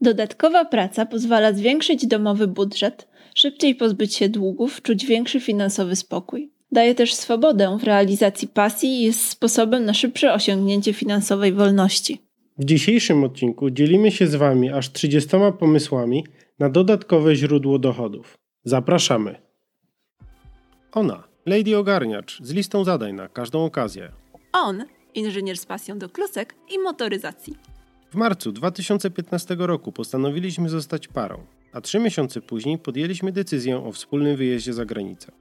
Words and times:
Dodatkowa 0.00 0.64
praca 0.64 1.06
pozwala 1.06 1.52
zwiększyć 1.52 2.06
domowy 2.06 2.46
budżet, 2.46 3.08
szybciej 3.34 3.74
pozbyć 3.74 4.14
się 4.14 4.28
długów, 4.28 4.82
czuć 4.82 5.06
większy 5.06 5.40
finansowy 5.40 5.96
spokój. 5.96 6.50
Daje 6.72 6.94
też 6.94 7.14
swobodę 7.14 7.78
w 7.80 7.84
realizacji 7.84 8.48
pasji 8.48 8.88
i 8.88 9.02
jest 9.02 9.28
sposobem 9.28 9.84
na 9.84 9.94
szybsze 9.94 10.34
osiągnięcie 10.34 10.92
finansowej 10.92 11.52
wolności. 11.52 12.18
W 12.58 12.64
dzisiejszym 12.64 13.24
odcinku 13.24 13.70
dzielimy 13.70 14.10
się 14.10 14.26
z 14.26 14.34
Wami 14.34 14.70
aż 14.70 14.92
30 14.92 15.30
pomysłami 15.58 16.26
na 16.58 16.70
dodatkowe 16.70 17.36
źródło 17.36 17.78
dochodów. 17.78 18.38
Zapraszamy! 18.64 19.34
Ona, 20.92 21.24
Lady 21.46 21.76
Ogarniacz, 21.76 22.42
z 22.42 22.52
listą 22.52 22.84
zadań 22.84 23.14
na 23.14 23.28
każdą 23.28 23.64
okazję. 23.64 24.12
On, 24.52 24.84
inżynier 25.14 25.58
z 25.58 25.66
pasją 25.66 25.98
do 25.98 26.08
klusek 26.08 26.54
i 26.70 26.78
motoryzacji. 26.78 27.54
W 28.10 28.14
marcu 28.14 28.52
2015 28.52 29.56
roku 29.58 29.92
postanowiliśmy 29.92 30.68
zostać 30.68 31.08
parą, 31.08 31.46
a 31.72 31.80
trzy 31.80 31.98
miesiące 31.98 32.40
później 32.40 32.78
podjęliśmy 32.78 33.32
decyzję 33.32 33.84
o 33.84 33.92
wspólnym 33.92 34.36
wyjeździe 34.36 34.72
za 34.72 34.84
granicę. 34.84 35.32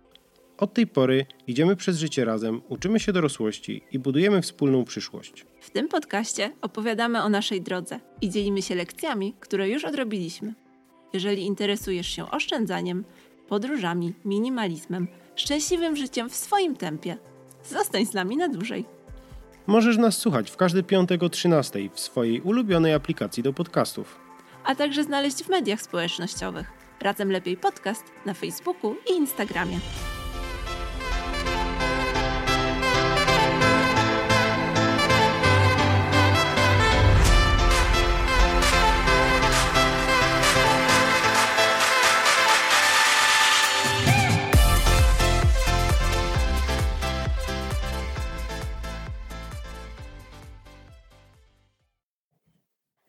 Od 0.58 0.74
tej 0.74 0.88
pory 0.88 1.26
idziemy 1.48 1.76
przez 1.76 1.98
życie 1.98 2.26
razem, 2.26 2.62
uczymy 2.70 3.00
się 3.00 3.14
dorosłości 3.14 3.82
i 3.91 4.00
budujemy 4.00 4.41
wspólną 4.41 4.84
przyszłość. 4.84 5.46
W 5.60 5.70
tym 5.70 5.88
podcaście 5.88 6.52
opowiadamy 6.62 7.24
o 7.24 7.30
naszej 7.30 7.62
drodze 7.62 8.00
i 8.22 8.30
dzielimy 8.30 8.62
się 8.62 8.76
lekcjami, 8.76 9.34
które 9.40 9.70
już 9.70 9.86
odrobiliśmy. 9.86 10.54
Jeżeli 11.13 11.46
interesujesz 11.46 12.08
się 12.08 12.32
oszczędzaniem, 12.32 13.05
podróżami, 13.48 14.13
minimalizmem, 14.26 15.08
szczęśliwym 15.36 15.96
życiem 15.96 16.30
w 16.30 16.36
swoim 16.36 16.76
tempie, 16.76 17.18
zostań 17.66 18.05
z 18.05 18.13
nami 18.13 18.38
na 18.38 18.49
dłużej. 18.49 18.97
Możesz 19.67 19.98
nas 19.98 20.17
słuchać 20.17 20.52
w 20.52 20.57
każdy 20.57 20.84
piątek 20.84 21.23
o 21.23 21.30
13 21.30 21.89
w 21.94 21.99
swojej 21.99 22.41
ulubionej 22.41 22.94
aplikacji 22.94 23.44
do 23.44 23.53
podcastów. 23.53 24.20
A 24.63 24.76
także 24.76 25.03
znaleźć 25.03 25.43
w 25.43 25.49
mediach 25.49 25.81
społecznościowych. 25.81 26.67
Razem 27.02 27.31
Lepiej 27.31 27.57
Podcast 27.57 28.04
na 28.26 28.34
Facebooku 28.34 28.96
i 29.09 29.13
Instagramie. 29.13 29.79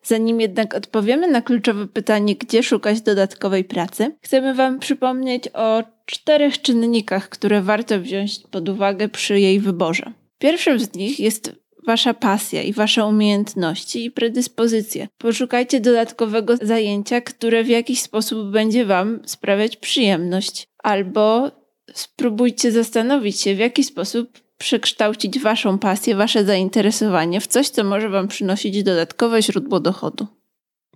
Zanim 0.09 0.41
jednak 0.41 0.75
odpowiemy 0.75 1.29
na 1.29 1.43
kluczowe 1.43 1.87
pytanie, 1.87 2.37
gdzie 2.37 2.63
szukać 2.63 3.01
dodatkowej 3.01 3.65
pracy, 3.65 4.17
chcemy 4.23 4.55
Wam 4.55 4.79
przypomnieć 4.79 5.45
o 5.55 5.83
czterech 6.07 6.63
czynnikach, 6.63 7.29
które 7.29 7.63
warto 7.63 8.01
wziąć 8.01 8.39
pod 8.51 8.69
uwagę 8.69 9.09
przy 9.09 9.41
jej 9.41 9.61
wyborze. 9.61 10.13
Pierwszym 10.39 10.81
z 10.81 10.95
nich 10.95 11.21
jest 11.21 11.53
Wasza 11.87 12.15
pasja 12.15 12.63
i 12.63 12.73
Wasze 12.73 13.05
umiejętności 13.05 14.05
i 14.05 14.11
predyspozycje. 14.11 15.09
Poszukajcie 15.19 15.81
dodatkowego 15.81 16.57
zajęcia, 16.57 17.21
które 17.21 17.65
w 17.65 17.69
jakiś 17.69 18.01
sposób 18.03 18.51
będzie 18.51 18.87
Wam 18.87 19.21
sprawiać 19.25 19.77
przyjemność, 19.77 20.69
albo 20.83 21.51
spróbujcie 21.93 22.73
zastanowić 22.73 23.41
się, 23.41 23.55
w 23.55 23.59
jaki 23.59 23.85
sposób 23.85 24.48
przekształcić 24.59 25.39
Waszą 25.39 25.79
pasję, 25.79 26.17
Wasze 26.17 26.45
zainteresowanie 26.45 27.41
w 27.41 27.47
coś, 27.47 27.69
co 27.69 27.85
może 27.85 28.09
Wam 28.09 28.29
przynosić 28.29 28.83
dodatkowe 28.83 29.43
źródło 29.43 29.81
dochodu. 29.81 30.27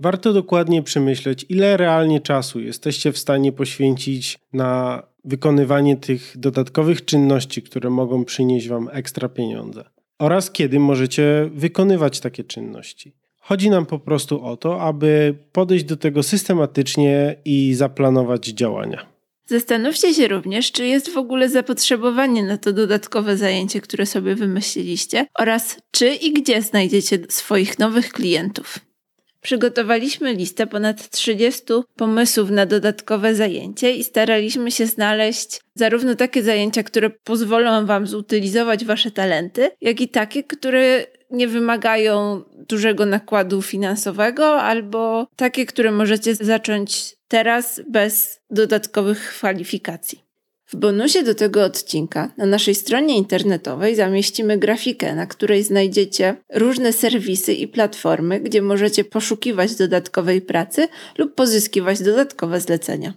Warto 0.00 0.32
dokładnie 0.32 0.82
przemyśleć, 0.82 1.46
ile 1.48 1.76
realnie 1.76 2.20
czasu 2.20 2.60
jesteście 2.60 3.12
w 3.12 3.18
stanie 3.18 3.52
poświęcić 3.52 4.38
na 4.52 5.02
wykonywanie 5.24 5.96
tych 5.96 6.34
dodatkowych 6.36 7.04
czynności, 7.04 7.62
które 7.62 7.90
mogą 7.90 8.24
przynieść 8.24 8.68
Wam 8.68 8.88
ekstra 8.92 9.28
pieniądze, 9.28 9.84
oraz 10.18 10.50
kiedy 10.50 10.78
możecie 10.78 11.50
wykonywać 11.54 12.20
takie 12.20 12.44
czynności. 12.44 13.12
Chodzi 13.38 13.70
nam 13.70 13.86
po 13.86 13.98
prostu 13.98 14.44
o 14.44 14.56
to, 14.56 14.80
aby 14.80 15.34
podejść 15.52 15.84
do 15.84 15.96
tego 15.96 16.22
systematycznie 16.22 17.36
i 17.44 17.74
zaplanować 17.74 18.46
działania. 18.46 19.11
Zastanówcie 19.52 20.14
się 20.14 20.28
również, 20.28 20.72
czy 20.72 20.86
jest 20.86 21.10
w 21.10 21.16
ogóle 21.16 21.48
zapotrzebowanie 21.48 22.42
na 22.42 22.58
to 22.58 22.72
dodatkowe 22.72 23.36
zajęcie, 23.36 23.80
które 23.80 24.06
sobie 24.06 24.34
wymyśliliście, 24.34 25.26
oraz 25.34 25.76
czy 25.90 26.14
i 26.14 26.32
gdzie 26.32 26.62
znajdziecie 26.62 27.18
swoich 27.28 27.78
nowych 27.78 28.12
klientów. 28.12 28.78
Przygotowaliśmy 29.40 30.34
listę 30.34 30.66
ponad 30.66 31.10
30 31.10 31.62
pomysłów 31.96 32.50
na 32.50 32.66
dodatkowe 32.66 33.34
zajęcie 33.34 33.92
i 33.92 34.04
staraliśmy 34.04 34.70
się 34.70 34.86
znaleźć 34.86 35.60
zarówno 35.74 36.14
takie 36.14 36.42
zajęcia, 36.42 36.82
które 36.82 37.10
pozwolą 37.10 37.86
Wam 37.86 38.06
zutylizować 38.06 38.84
Wasze 38.84 39.10
talenty, 39.10 39.70
jak 39.80 40.00
i 40.00 40.08
takie, 40.08 40.44
które 40.44 41.06
nie 41.32 41.48
wymagają 41.48 42.42
dużego 42.68 43.06
nakładu 43.06 43.62
finansowego, 43.62 44.62
albo 44.62 45.26
takie, 45.36 45.66
które 45.66 45.92
możecie 45.92 46.34
zacząć 46.34 47.16
teraz 47.28 47.80
bez 47.88 48.40
dodatkowych 48.50 49.18
kwalifikacji. 49.18 50.22
W 50.66 50.76
bonusie 50.76 51.22
do 51.22 51.34
tego 51.34 51.64
odcinka 51.64 52.32
na 52.36 52.46
naszej 52.46 52.74
stronie 52.74 53.16
internetowej 53.16 53.94
zamieścimy 53.94 54.58
grafikę, 54.58 55.14
na 55.14 55.26
której 55.26 55.62
znajdziecie 55.62 56.36
różne 56.54 56.92
serwisy 56.92 57.52
i 57.52 57.68
platformy, 57.68 58.40
gdzie 58.40 58.62
możecie 58.62 59.04
poszukiwać 59.04 59.74
dodatkowej 59.74 60.40
pracy 60.40 60.88
lub 61.18 61.34
pozyskiwać 61.34 62.02
dodatkowe 62.02 62.60
zlecenia. 62.60 63.14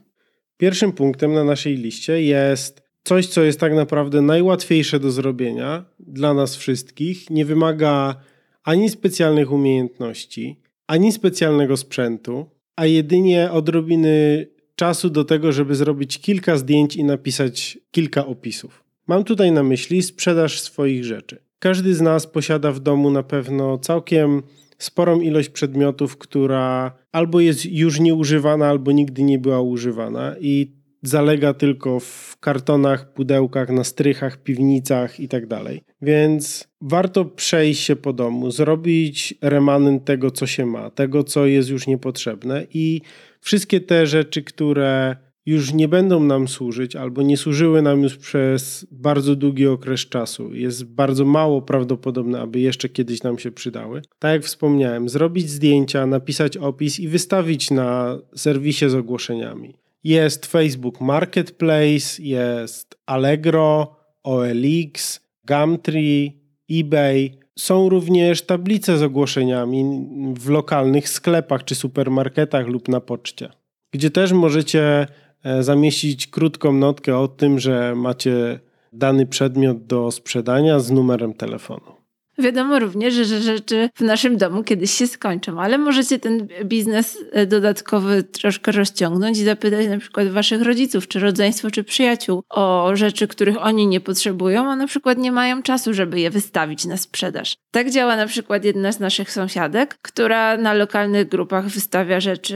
Pierwszym 0.58 0.92
punktem 0.92 1.34
na 1.34 1.44
naszej 1.44 1.76
liście 1.76 2.22
jest 2.22 2.85
coś, 3.06 3.28
co 3.28 3.44
jest 3.44 3.60
tak 3.60 3.74
naprawdę 3.74 4.22
najłatwiejsze 4.22 5.00
do 5.00 5.12
zrobienia 5.12 5.86
dla 6.00 6.34
nas 6.34 6.56
wszystkich. 6.56 7.30
Nie 7.30 7.46
wymaga 7.46 8.16
ani 8.64 8.90
specjalnych 8.90 9.52
umiejętności, 9.52 10.60
ani 10.88 11.12
specjalnego 11.12 11.78
sprzętu, 11.78 12.50
a 12.76 12.86
jedynie 12.86 13.52
odrobiny 13.52 14.48
czasu 14.76 15.10
do 15.10 15.24
tego, 15.24 15.52
żeby 15.52 15.76
zrobić 15.76 16.20
kilka 16.20 16.58
zdjęć 16.58 16.96
i 16.96 17.04
napisać 17.04 17.78
kilka 17.92 18.26
opisów. 18.26 18.84
Mam 19.08 19.24
tutaj 19.24 19.52
na 19.52 19.64
myśli 19.64 20.02
sprzedaż 20.02 20.62
swoich 20.62 21.06
rzeczy. 21.06 21.38
Każdy 21.60 21.96
z 21.96 22.02
nas 22.02 22.28
posiada 22.28 22.72
w 22.72 22.80
domu 22.80 23.12
na 23.12 23.24
pewno 23.24 23.78
całkiem 23.78 24.44
sporą 24.78 25.22
ilość 25.22 25.50
przedmiotów, 25.50 26.18
która 26.18 26.92
albo 27.12 27.40
jest 27.40 27.66
już 27.66 28.00
nieużywana, 28.00 28.68
albo 28.68 28.92
nigdy 28.92 29.24
nie 29.24 29.40
była 29.40 29.62
używana 29.62 30.36
i 30.40 30.75
zalega 31.08 31.54
tylko 31.54 32.00
w 32.00 32.38
kartonach, 32.40 33.14
pudełkach, 33.14 33.70
na 33.70 33.84
strychach, 33.84 34.44
piwnicach 34.44 35.20
itd. 35.20 35.48
Tak 35.48 35.74
Więc 36.02 36.68
warto 36.82 37.26
przejść 37.26 37.84
się 37.84 37.96
po 37.96 38.14
domu, 38.14 38.52
zrobić 38.52 39.34
remanent 39.42 40.06
tego, 40.06 40.32
co 40.32 40.48
się 40.48 40.66
ma, 40.66 40.90
tego, 40.90 41.24
co 41.24 41.46
jest 41.46 41.70
już 41.70 41.88
niepotrzebne 41.88 42.68
i 42.74 43.02
wszystkie 43.40 43.82
te 43.82 44.08
rzeczy, 44.08 44.44
które 44.44 45.16
już 45.46 45.74
nie 45.74 45.88
będą 45.88 46.24
nam 46.24 46.48
służyć 46.48 46.96
albo 46.96 47.22
nie 47.22 47.38
służyły 47.38 47.82
nam 47.82 48.04
już 48.04 48.18
przez 48.18 48.88
bardzo 48.92 49.36
długi 49.36 49.68
okres 49.68 50.10
czasu. 50.10 50.54
Jest 50.54 50.84
bardzo 50.84 51.26
mało 51.26 51.62
prawdopodobne, 51.62 52.42
aby 52.42 52.60
jeszcze 52.60 52.90
kiedyś 52.90 53.24
nam 53.24 53.40
się 53.40 53.52
przydały. 53.52 54.02
Tak 54.20 54.32
jak 54.32 54.44
wspomniałem, 54.44 55.10
zrobić 55.10 55.50
zdjęcia, 55.50 56.06
napisać 56.06 56.58
opis 56.58 57.00
i 57.00 57.08
wystawić 57.08 57.72
na 57.72 58.20
serwisie 58.36 58.90
z 58.90 58.96
ogłoszeniami. 58.96 59.85
Jest 60.06 60.46
Facebook 60.46 61.02
Marketplace, 61.02 62.24
jest 62.24 62.96
Allegro, 63.06 63.96
OLX, 64.24 65.20
Gumtree, 65.48 66.42
eBay. 66.72 67.32
Są 67.60 67.90
również 67.90 68.42
tablice 68.42 68.98
z 68.98 69.04
ogłoszeniami 69.04 70.08
w 70.38 70.50
lokalnych 70.50 71.10
sklepach 71.10 71.64
czy 71.64 71.76
supermarketach 71.76 72.68
lub 72.68 72.88
na 72.88 73.02
poczcie, 73.02 73.50
gdzie 73.92 74.12
też 74.12 74.32
możecie 74.32 75.08
e, 75.44 75.64
zamieścić 75.64 76.28
krótką 76.28 76.74
notkę 76.74 77.18
o 77.18 77.28
tym, 77.28 77.60
że 77.60 77.96
macie 77.96 78.60
dany 78.94 79.26
przedmiot 79.26 79.86
do 79.86 80.12
sprzedania 80.12 80.80
z 80.80 80.92
numerem 80.92 81.34
telefonu. 81.34 81.95
Wiadomo 82.38 82.80
również, 82.80 83.14
że 83.14 83.42
rzeczy 83.42 83.90
w 83.96 84.02
naszym 84.02 84.38
domu 84.38 84.64
kiedyś 84.64 84.92
się 84.92 85.08
skończą, 85.08 85.62
ale 85.62 85.78
możecie 85.78 86.20
ten 86.20 86.48
biznes 86.64 87.18
e, 87.32 87.46
dodatkowy 87.46 88.24
troszkę 88.24 88.72
rozciągnąć 88.72 89.38
i 89.38 89.44
zapytać 89.44 89.88
na 89.88 89.98
przykład 89.98 90.28
waszych 90.28 90.62
rodziców, 90.62 91.08
czy 91.08 91.20
rodzeństwo, 91.20 91.72
czy 91.72 91.84
przyjaciół 91.84 92.44
o 92.50 92.92
rzeczy, 92.94 93.28
których 93.28 93.58
oni 93.66 93.88
nie 93.88 94.00
potrzebują, 94.00 94.72
a 94.72 94.76
na 94.76 94.88
przykład 94.88 95.18
nie 95.18 95.32
mają 95.32 95.62
czasu, 95.62 95.94
żeby 95.94 96.20
je 96.20 96.30
wystawić 96.30 96.86
na 96.86 96.98
sprzedaż. 96.98 97.58
Tak 97.72 97.92
działa 97.92 98.16
na 98.16 98.28
przykład 98.28 98.66
jedna 98.66 98.92
z 98.92 99.00
naszych 99.00 99.32
sąsiadek, 99.32 99.98
która 100.02 100.58
na 100.58 100.74
lokalnych 100.74 101.28
grupach 101.28 101.68
wystawia 101.68 102.20
rzeczy 102.20 102.56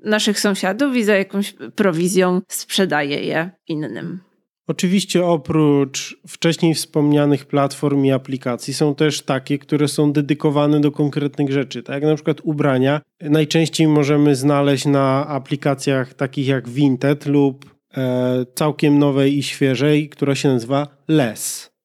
naszych 0.00 0.40
sąsiadów 0.40 0.96
i 0.96 1.04
za 1.04 1.16
jakąś 1.16 1.54
prowizją 1.74 2.40
sprzedaje 2.48 3.20
je 3.20 3.50
innym. 3.68 4.20
Oczywiście 4.68 5.24
oprócz 5.24 6.16
wcześniej 6.28 6.74
wspomnianych 6.74 7.44
platform 7.44 8.04
i 8.04 8.12
aplikacji 8.12 8.74
są 8.74 8.94
też 8.94 9.22
takie, 9.22 9.58
które 9.58 9.88
są 9.88 10.12
dedykowane 10.12 10.80
do 10.80 10.92
konkretnych 10.92 11.52
rzeczy, 11.52 11.82
tak 11.82 11.94
jak 11.94 12.10
na 12.10 12.14
przykład 12.14 12.40
ubrania. 12.42 13.00
Najczęściej 13.20 13.88
możemy 13.88 14.36
znaleźć 14.36 14.86
na 14.86 15.26
aplikacjach 15.28 16.14
takich 16.14 16.46
jak 16.46 16.68
Vinted 16.68 17.26
lub 17.26 17.76
e, 17.96 18.46
całkiem 18.54 18.98
nowej 18.98 19.38
i 19.38 19.42
świeżej, 19.42 20.08
która 20.08 20.34
się 20.34 20.48
nazywa 20.48 20.88
Less. 21.08 21.75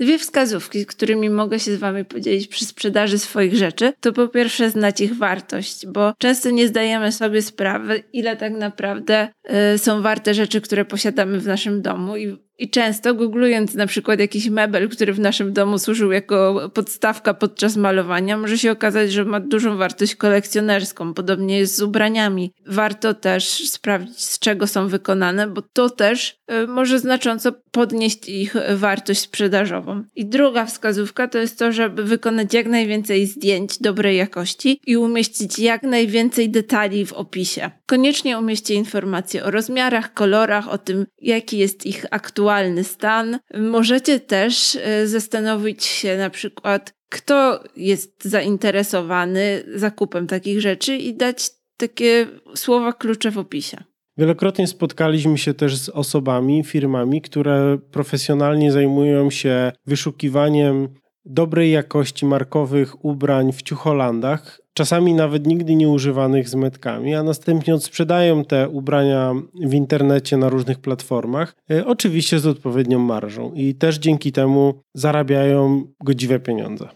Dwie 0.00 0.18
wskazówki, 0.18 0.86
którymi 0.86 1.30
mogę 1.30 1.60
się 1.60 1.76
z 1.76 1.78
Wami 1.78 2.04
podzielić 2.04 2.48
przy 2.48 2.64
sprzedaży 2.64 3.18
swoich 3.18 3.54
rzeczy, 3.54 3.92
to 4.00 4.12
po 4.12 4.28
pierwsze 4.28 4.70
znać 4.70 5.00
ich 5.00 5.16
wartość, 5.16 5.86
bo 5.86 6.12
często 6.18 6.50
nie 6.50 6.68
zdajemy 6.68 7.12
sobie 7.12 7.42
sprawy, 7.42 8.02
ile 8.12 8.36
tak 8.36 8.52
naprawdę 8.52 9.28
y, 9.74 9.78
są 9.78 10.02
warte 10.02 10.34
rzeczy, 10.34 10.60
które 10.60 10.84
posiadamy 10.84 11.40
w 11.40 11.46
naszym 11.46 11.82
domu 11.82 12.16
i 12.16 12.45
i 12.58 12.70
często 12.70 13.14
googlując 13.14 13.74
na 13.74 13.86
przykład 13.86 14.20
jakiś 14.20 14.48
mebel, 14.48 14.88
który 14.88 15.12
w 15.12 15.20
naszym 15.20 15.52
domu 15.52 15.78
służył 15.78 16.12
jako 16.12 16.70
podstawka 16.74 17.34
podczas 17.34 17.76
malowania, 17.76 18.36
może 18.36 18.58
się 18.58 18.72
okazać, 18.72 19.12
że 19.12 19.24
ma 19.24 19.40
dużą 19.40 19.76
wartość 19.76 20.14
kolekcjonerską. 20.14 21.14
Podobnie 21.14 21.58
jest 21.58 21.76
z 21.76 21.82
ubraniami. 21.82 22.52
Warto 22.66 23.14
też 23.14 23.68
sprawdzić, 23.68 24.24
z 24.24 24.38
czego 24.38 24.66
są 24.66 24.88
wykonane, 24.88 25.46
bo 25.46 25.62
to 25.62 25.90
też 25.90 26.38
y, 26.64 26.66
może 26.66 26.98
znacząco 26.98 27.52
podnieść 27.70 28.28
ich 28.28 28.54
wartość 28.74 29.20
sprzedażową. 29.20 30.02
I 30.16 30.26
druga 30.26 30.66
wskazówka 30.66 31.28
to 31.28 31.38
jest 31.38 31.58
to, 31.58 31.72
żeby 31.72 32.04
wykonać 32.04 32.54
jak 32.54 32.66
najwięcej 32.66 33.26
zdjęć 33.26 33.78
dobrej 33.78 34.16
jakości 34.16 34.80
i 34.86 34.96
umieścić 34.96 35.58
jak 35.58 35.82
najwięcej 35.82 36.50
detali 36.50 37.06
w 37.06 37.12
opisie. 37.12 37.70
Koniecznie 37.86 38.38
umieśćcie 38.38 38.74
informacje 38.74 39.44
o 39.44 39.50
rozmiarach, 39.50 40.12
kolorach, 40.12 40.68
o 40.68 40.78
tym, 40.78 41.06
jaki 41.18 41.58
jest 41.58 41.86
ich 41.86 42.06
aktualny 42.10 42.36
aktualny 42.36 42.84
stan. 42.84 43.38
Możecie 43.58 44.20
też 44.20 44.76
e, 44.76 45.06
zastanowić 45.06 45.84
się 45.84 46.16
na 46.16 46.30
przykład, 46.30 46.92
kto 47.08 47.64
jest 47.76 48.24
zainteresowany 48.24 49.64
zakupem 49.74 50.26
takich 50.26 50.60
rzeczy 50.60 50.96
i 50.96 51.14
dać 51.14 51.50
takie 51.76 52.26
słowa 52.54 52.92
klucze 52.92 53.30
w 53.30 53.38
opisie. 53.38 53.76
Wielokrotnie 54.18 54.66
spotkaliśmy 54.66 55.38
się 55.38 55.54
też 55.54 55.76
z 55.76 55.88
osobami, 55.88 56.64
firmami, 56.64 57.22
które 57.22 57.78
profesjonalnie 57.90 58.72
zajmują 58.72 59.30
się 59.30 59.72
wyszukiwaniem 59.86 60.88
dobrej 61.26 61.70
jakości 61.70 62.26
markowych 62.26 63.04
ubrań 63.04 63.52
w 63.52 63.62
ciucholandach, 63.62 64.60
czasami 64.74 65.14
nawet 65.14 65.46
nigdy 65.46 65.74
nie 65.74 65.88
używanych 65.88 66.48
z 66.48 66.54
metkami, 66.54 67.14
a 67.14 67.22
następnie 67.22 67.74
odsprzedają 67.74 68.44
te 68.44 68.68
ubrania 68.68 69.32
w 69.54 69.74
internecie 69.74 70.36
na 70.36 70.48
różnych 70.48 70.78
platformach, 70.78 71.54
e, 71.70 71.86
oczywiście 71.86 72.38
z 72.38 72.46
odpowiednią 72.46 72.98
marżą 72.98 73.52
i 73.54 73.74
też 73.74 73.98
dzięki 73.98 74.32
temu 74.32 74.74
zarabiają 74.94 75.84
godziwe 76.04 76.40
pieniądze. 76.40 76.88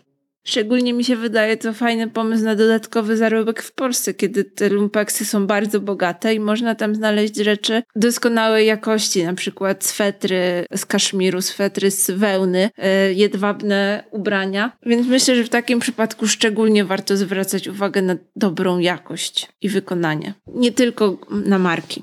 Szczególnie 0.47 0.93
mi 0.93 1.05
się 1.05 1.17
wydaje 1.17 1.57
to 1.57 1.73
fajny 1.73 2.09
pomysł 2.09 2.45
na 2.45 2.57
dodatkowy 2.57 3.17
zarobek 3.17 3.63
w 3.63 3.73
Polsce, 3.73 4.15
kiedy 4.15 4.45
te 4.45 4.69
lumpeksy 4.69 5.25
są 5.25 5.47
bardzo 5.47 5.81
bogate 5.81 6.35
i 6.35 6.41
można 6.41 6.75
tam 6.75 6.95
znaleźć 6.95 7.37
rzeczy 7.37 7.83
doskonałej 7.97 8.67
jakości, 8.67 9.25
na 9.25 9.35
przykład 9.35 9.85
swetry 9.85 10.67
z 10.75 10.87
kaszmiru, 10.87 11.43
swetry 11.43 11.91
z 11.91 12.11
wełny, 12.11 12.71
e, 12.77 13.13
jedwabne 13.13 14.05
ubrania. 14.11 14.73
Więc 14.87 15.07
myślę, 15.07 15.37
że 15.37 15.45
w 15.45 15.49
takim 15.49 15.81
przypadku 15.81 16.29
szczególnie 16.29 16.85
warto 16.85 17.17
zwracać 17.17 17.69
uwagę 17.69 18.03
na 18.03 18.17
dobrą 18.37 18.79
jakość 18.79 19.49
i 19.61 19.69
wykonanie, 19.69 20.35
nie 20.47 20.73
tylko 20.73 21.19
na 21.31 21.59
marki. 21.59 22.03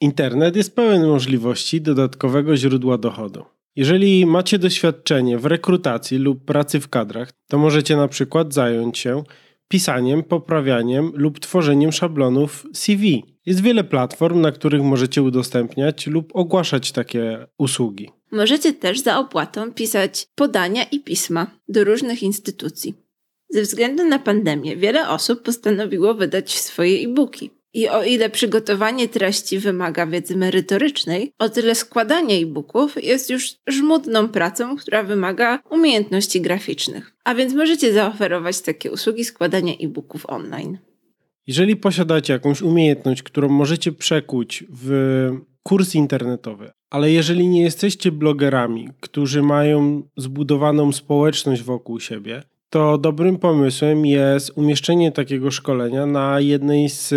Internet 0.00 0.56
jest 0.56 0.76
pełen 0.76 1.06
możliwości 1.06 1.80
dodatkowego 1.80 2.56
źródła 2.56 2.98
dochodu. 2.98 3.44
Jeżeli 3.76 4.26
macie 4.26 4.58
doświadczenie 4.58 5.38
w 5.38 5.46
rekrutacji 5.46 6.18
lub 6.18 6.44
pracy 6.44 6.80
w 6.80 6.88
kadrach, 6.88 7.32
to 7.48 7.58
możecie 7.58 7.96
na 7.96 8.08
przykład 8.08 8.54
zająć 8.54 8.98
się 8.98 9.24
pisaniem, 9.68 10.22
poprawianiem 10.22 11.12
lub 11.14 11.40
tworzeniem 11.40 11.92
szablonów 11.92 12.66
CV. 12.74 13.24
Jest 13.46 13.62
wiele 13.62 13.84
platform, 13.84 14.40
na 14.40 14.52
których 14.52 14.82
możecie 14.82 15.22
udostępniać 15.22 16.06
lub 16.06 16.36
ogłaszać 16.36 16.92
takie 16.92 17.46
usługi. 17.58 18.10
Możecie 18.32 18.72
też 18.72 19.00
za 19.00 19.18
opłatą 19.18 19.72
pisać 19.72 20.26
podania 20.34 20.84
i 20.84 21.00
pisma 21.00 21.46
do 21.68 21.84
różnych 21.84 22.22
instytucji. 22.22 22.94
Ze 23.50 23.62
względu 23.62 24.04
na 24.04 24.18
pandemię 24.18 24.76
wiele 24.76 25.08
osób 25.08 25.42
postanowiło 25.42 26.14
wydać 26.14 26.58
swoje 26.58 27.08
e-booki. 27.08 27.50
I 27.74 27.88
o 27.88 28.04
ile 28.04 28.30
przygotowanie 28.30 29.08
treści 29.08 29.58
wymaga 29.58 30.06
wiedzy 30.06 30.36
merytorycznej, 30.36 31.32
o 31.38 31.48
tyle 31.48 31.74
składanie 31.74 32.34
e-booków 32.34 33.04
jest 33.04 33.30
już 33.30 33.54
żmudną 33.66 34.28
pracą, 34.28 34.76
która 34.76 35.02
wymaga 35.02 35.58
umiejętności 35.70 36.40
graficznych. 36.40 37.12
A 37.24 37.34
więc 37.34 37.54
możecie 37.54 37.92
zaoferować 37.92 38.60
takie 38.60 38.92
usługi 38.92 39.24
składania 39.24 39.72
e-booków 39.80 40.26
online. 40.26 40.78
Jeżeli 41.46 41.76
posiadacie 41.76 42.32
jakąś 42.32 42.62
umiejętność, 42.62 43.22
którą 43.22 43.48
możecie 43.48 43.92
przekuć 43.92 44.64
w 44.70 45.30
kurs 45.62 45.94
internetowy, 45.94 46.70
ale 46.90 47.10
jeżeli 47.10 47.48
nie 47.48 47.62
jesteście 47.62 48.12
blogerami, 48.12 48.88
którzy 49.00 49.42
mają 49.42 50.02
zbudowaną 50.16 50.92
społeczność 50.92 51.62
wokół 51.62 52.00
siebie, 52.00 52.42
to 52.72 52.98
dobrym 52.98 53.38
pomysłem 53.38 54.06
jest 54.06 54.52
umieszczenie 54.54 55.12
takiego 55.12 55.50
szkolenia 55.50 56.06
na 56.06 56.40
jednej 56.40 56.88
z 56.88 57.14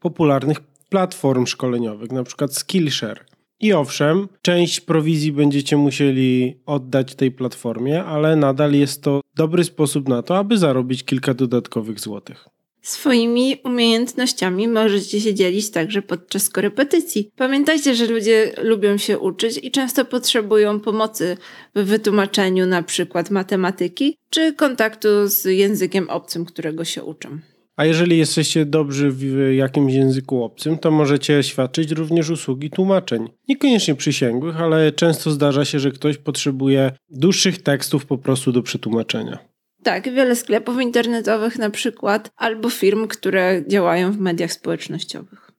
popularnych 0.00 0.60
platform 0.88 1.46
szkoleniowych, 1.46 2.12
na 2.12 2.24
przykład 2.24 2.54
Skillshare. 2.54 3.24
I 3.60 3.72
owszem, 3.72 4.28
część 4.42 4.80
prowizji 4.80 5.32
będziecie 5.32 5.76
musieli 5.76 6.56
oddać 6.66 7.14
tej 7.14 7.30
platformie, 7.30 8.04
ale 8.04 8.36
nadal 8.36 8.72
jest 8.72 9.02
to 9.02 9.20
dobry 9.34 9.64
sposób 9.64 10.08
na 10.08 10.22
to, 10.22 10.38
aby 10.38 10.58
zarobić 10.58 11.04
kilka 11.04 11.34
dodatkowych 11.34 12.00
złotych. 12.00 12.48
Swoimi 12.84 13.56
umiejętnościami 13.64 14.68
możecie 14.68 15.20
się 15.20 15.34
dzielić 15.34 15.70
także 15.70 16.02
podczas 16.02 16.48
korepetycji. 16.48 17.30
Pamiętajcie, 17.36 17.94
że 17.94 18.06
ludzie 18.06 18.52
lubią 18.62 18.98
się 18.98 19.18
uczyć 19.18 19.60
i 19.62 19.70
często 19.70 20.04
potrzebują 20.04 20.80
pomocy 20.80 21.36
w 21.74 21.84
wytłumaczeniu 21.84 22.66
na 22.66 22.82
przykład 22.82 23.30
matematyki 23.30 24.16
czy 24.30 24.52
kontaktu 24.52 25.08
z 25.24 25.44
językiem 25.44 26.10
obcym, 26.10 26.44
którego 26.44 26.84
się 26.84 27.04
uczą. 27.04 27.38
A 27.76 27.84
jeżeli 27.84 28.18
jesteście 28.18 28.64
dobrzy 28.64 29.10
w 29.10 29.52
jakimś 29.54 29.94
języku 29.94 30.44
obcym, 30.44 30.78
to 30.78 30.90
możecie 30.90 31.42
świadczyć 31.42 31.90
również 31.90 32.30
usługi 32.30 32.70
tłumaczeń. 32.70 33.28
Niekoniecznie 33.48 33.94
przysięgłych, 33.94 34.60
ale 34.60 34.92
często 34.92 35.30
zdarza 35.30 35.64
się, 35.64 35.80
że 35.80 35.90
ktoś 35.90 36.18
potrzebuje 36.18 36.92
dłuższych 37.10 37.62
tekstów 37.62 38.06
po 38.06 38.18
prostu 38.18 38.52
do 38.52 38.62
przetłumaczenia. 38.62 39.53
Tak, 39.84 40.14
wiele 40.14 40.36
sklepów 40.36 40.80
internetowych 40.80 41.58
na 41.58 41.70
przykład, 41.70 42.30
albo 42.36 42.70
firm, 42.70 43.06
które 43.06 43.62
działają 43.68 44.12
w 44.12 44.18
mediach 44.18 44.52
społecznościowych. 44.52 45.50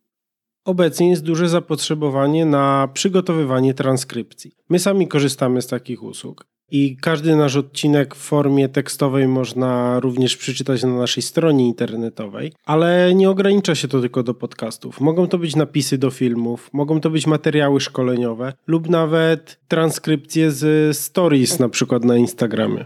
Obecnie 0.65 1.09
jest 1.09 1.23
duże 1.23 1.49
zapotrzebowanie 1.49 2.45
na 2.45 2.89
przygotowywanie 2.93 3.73
transkrypcji. 3.73 4.51
My 4.69 4.79
sami 4.79 5.07
korzystamy 5.07 5.61
z 5.61 5.67
takich 5.67 6.03
usług. 6.03 6.45
I 6.71 6.97
każdy 7.01 7.35
nasz 7.35 7.55
odcinek 7.55 8.15
w 8.15 8.17
formie 8.17 8.69
tekstowej 8.69 9.27
można 9.27 9.99
również 9.99 10.37
przeczytać 10.37 10.83
na 10.83 10.95
naszej 10.95 11.23
stronie 11.23 11.67
internetowej, 11.67 12.53
ale 12.65 13.15
nie 13.15 13.29
ogranicza 13.29 13.75
się 13.75 13.87
to 13.87 14.01
tylko 14.01 14.23
do 14.23 14.33
podcastów. 14.33 15.01
Mogą 15.01 15.27
to 15.27 15.37
być 15.37 15.55
napisy 15.55 15.97
do 15.97 16.11
filmów, 16.11 16.69
mogą 16.73 17.01
to 17.01 17.09
być 17.09 17.27
materiały 17.27 17.79
szkoleniowe 17.79 18.53
lub 18.67 18.89
nawet 18.89 19.59
transkrypcje 19.67 20.51
z 20.51 20.97
stories, 20.97 21.59
na 21.59 21.69
przykład 21.69 22.03
na 22.03 22.17
Instagramie. 22.17 22.85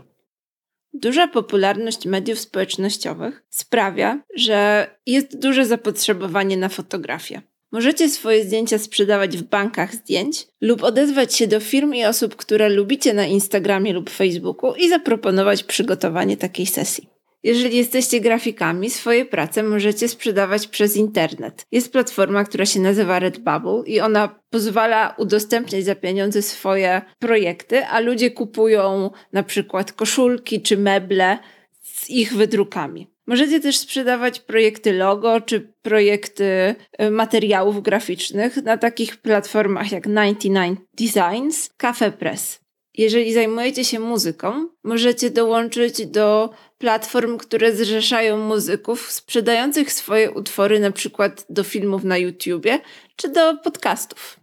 Duża 0.93 1.27
popularność 1.27 2.05
mediów 2.05 2.39
społecznościowych 2.39 3.43
sprawia, 3.49 4.23
że 4.35 4.87
jest 5.05 5.39
duże 5.39 5.65
zapotrzebowanie 5.65 6.57
na 6.57 6.69
fotografię. 6.69 7.41
Możecie 7.71 8.09
swoje 8.09 8.43
zdjęcia 8.43 8.77
sprzedawać 8.77 9.37
w 9.37 9.43
bankach 9.43 9.95
zdjęć 9.95 10.47
lub 10.61 10.83
odezwać 10.83 11.35
się 11.35 11.47
do 11.47 11.59
firm 11.59 11.93
i 11.93 12.05
osób, 12.05 12.35
które 12.35 12.69
lubicie 12.69 13.13
na 13.13 13.25
Instagramie 13.25 13.93
lub 13.93 14.09
Facebooku 14.09 14.75
i 14.75 14.89
zaproponować 14.89 15.63
przygotowanie 15.63 16.37
takiej 16.37 16.65
sesji. 16.65 17.18
Jeżeli 17.43 17.77
jesteście 17.77 18.19
grafikami, 18.19 18.89
swoje 18.89 19.25
prace 19.25 19.63
możecie 19.63 20.07
sprzedawać 20.07 20.67
przez 20.67 20.95
internet. 20.95 21.65
Jest 21.71 21.91
platforma, 21.91 22.43
która 22.43 22.65
się 22.65 22.79
nazywa 22.79 23.19
Redbubble 23.19 23.83
i 23.85 23.99
ona 23.99 24.39
pozwala 24.49 25.15
udostępniać 25.17 25.85
za 25.85 25.95
pieniądze 25.95 26.41
swoje 26.41 27.01
projekty, 27.19 27.85
a 27.85 27.99
ludzie 27.99 28.31
kupują 28.31 29.11
na 29.33 29.43
przykład 29.43 29.93
koszulki 29.93 30.61
czy 30.61 30.77
meble 30.77 31.37
z 31.81 32.09
ich 32.09 32.33
wydrukami. 32.33 33.07
Możecie 33.27 33.59
też 33.59 33.77
sprzedawać 33.77 34.39
projekty 34.39 34.93
logo 34.93 35.41
czy 35.41 35.73
projekty 35.81 36.75
y, 37.01 37.11
materiałów 37.11 37.83
graficznych 37.83 38.57
na 38.57 38.77
takich 38.77 39.17
platformach 39.17 39.91
jak 39.91 40.07
99 40.07 40.79
Designs, 40.93 41.69
Cafe 41.77 42.11
Press. 42.11 42.59
Jeżeli 42.99 43.33
zajmujecie 43.33 43.85
się 43.85 43.99
muzyką, 43.99 44.69
możecie 44.83 45.29
dołączyć 45.29 46.05
do 46.07 46.49
platform, 46.77 47.37
które 47.37 47.75
zrzeszają 47.75 48.37
muzyków 48.37 49.11
sprzedających 49.11 49.93
swoje 49.93 50.31
utwory 50.31 50.79
na 50.79 50.91
przykład 50.91 51.45
do 51.49 51.63
filmów 51.63 52.03
na 52.03 52.17
YouTubie 52.17 52.79
czy 53.15 53.29
do 53.29 53.57
podcastów. 53.57 54.39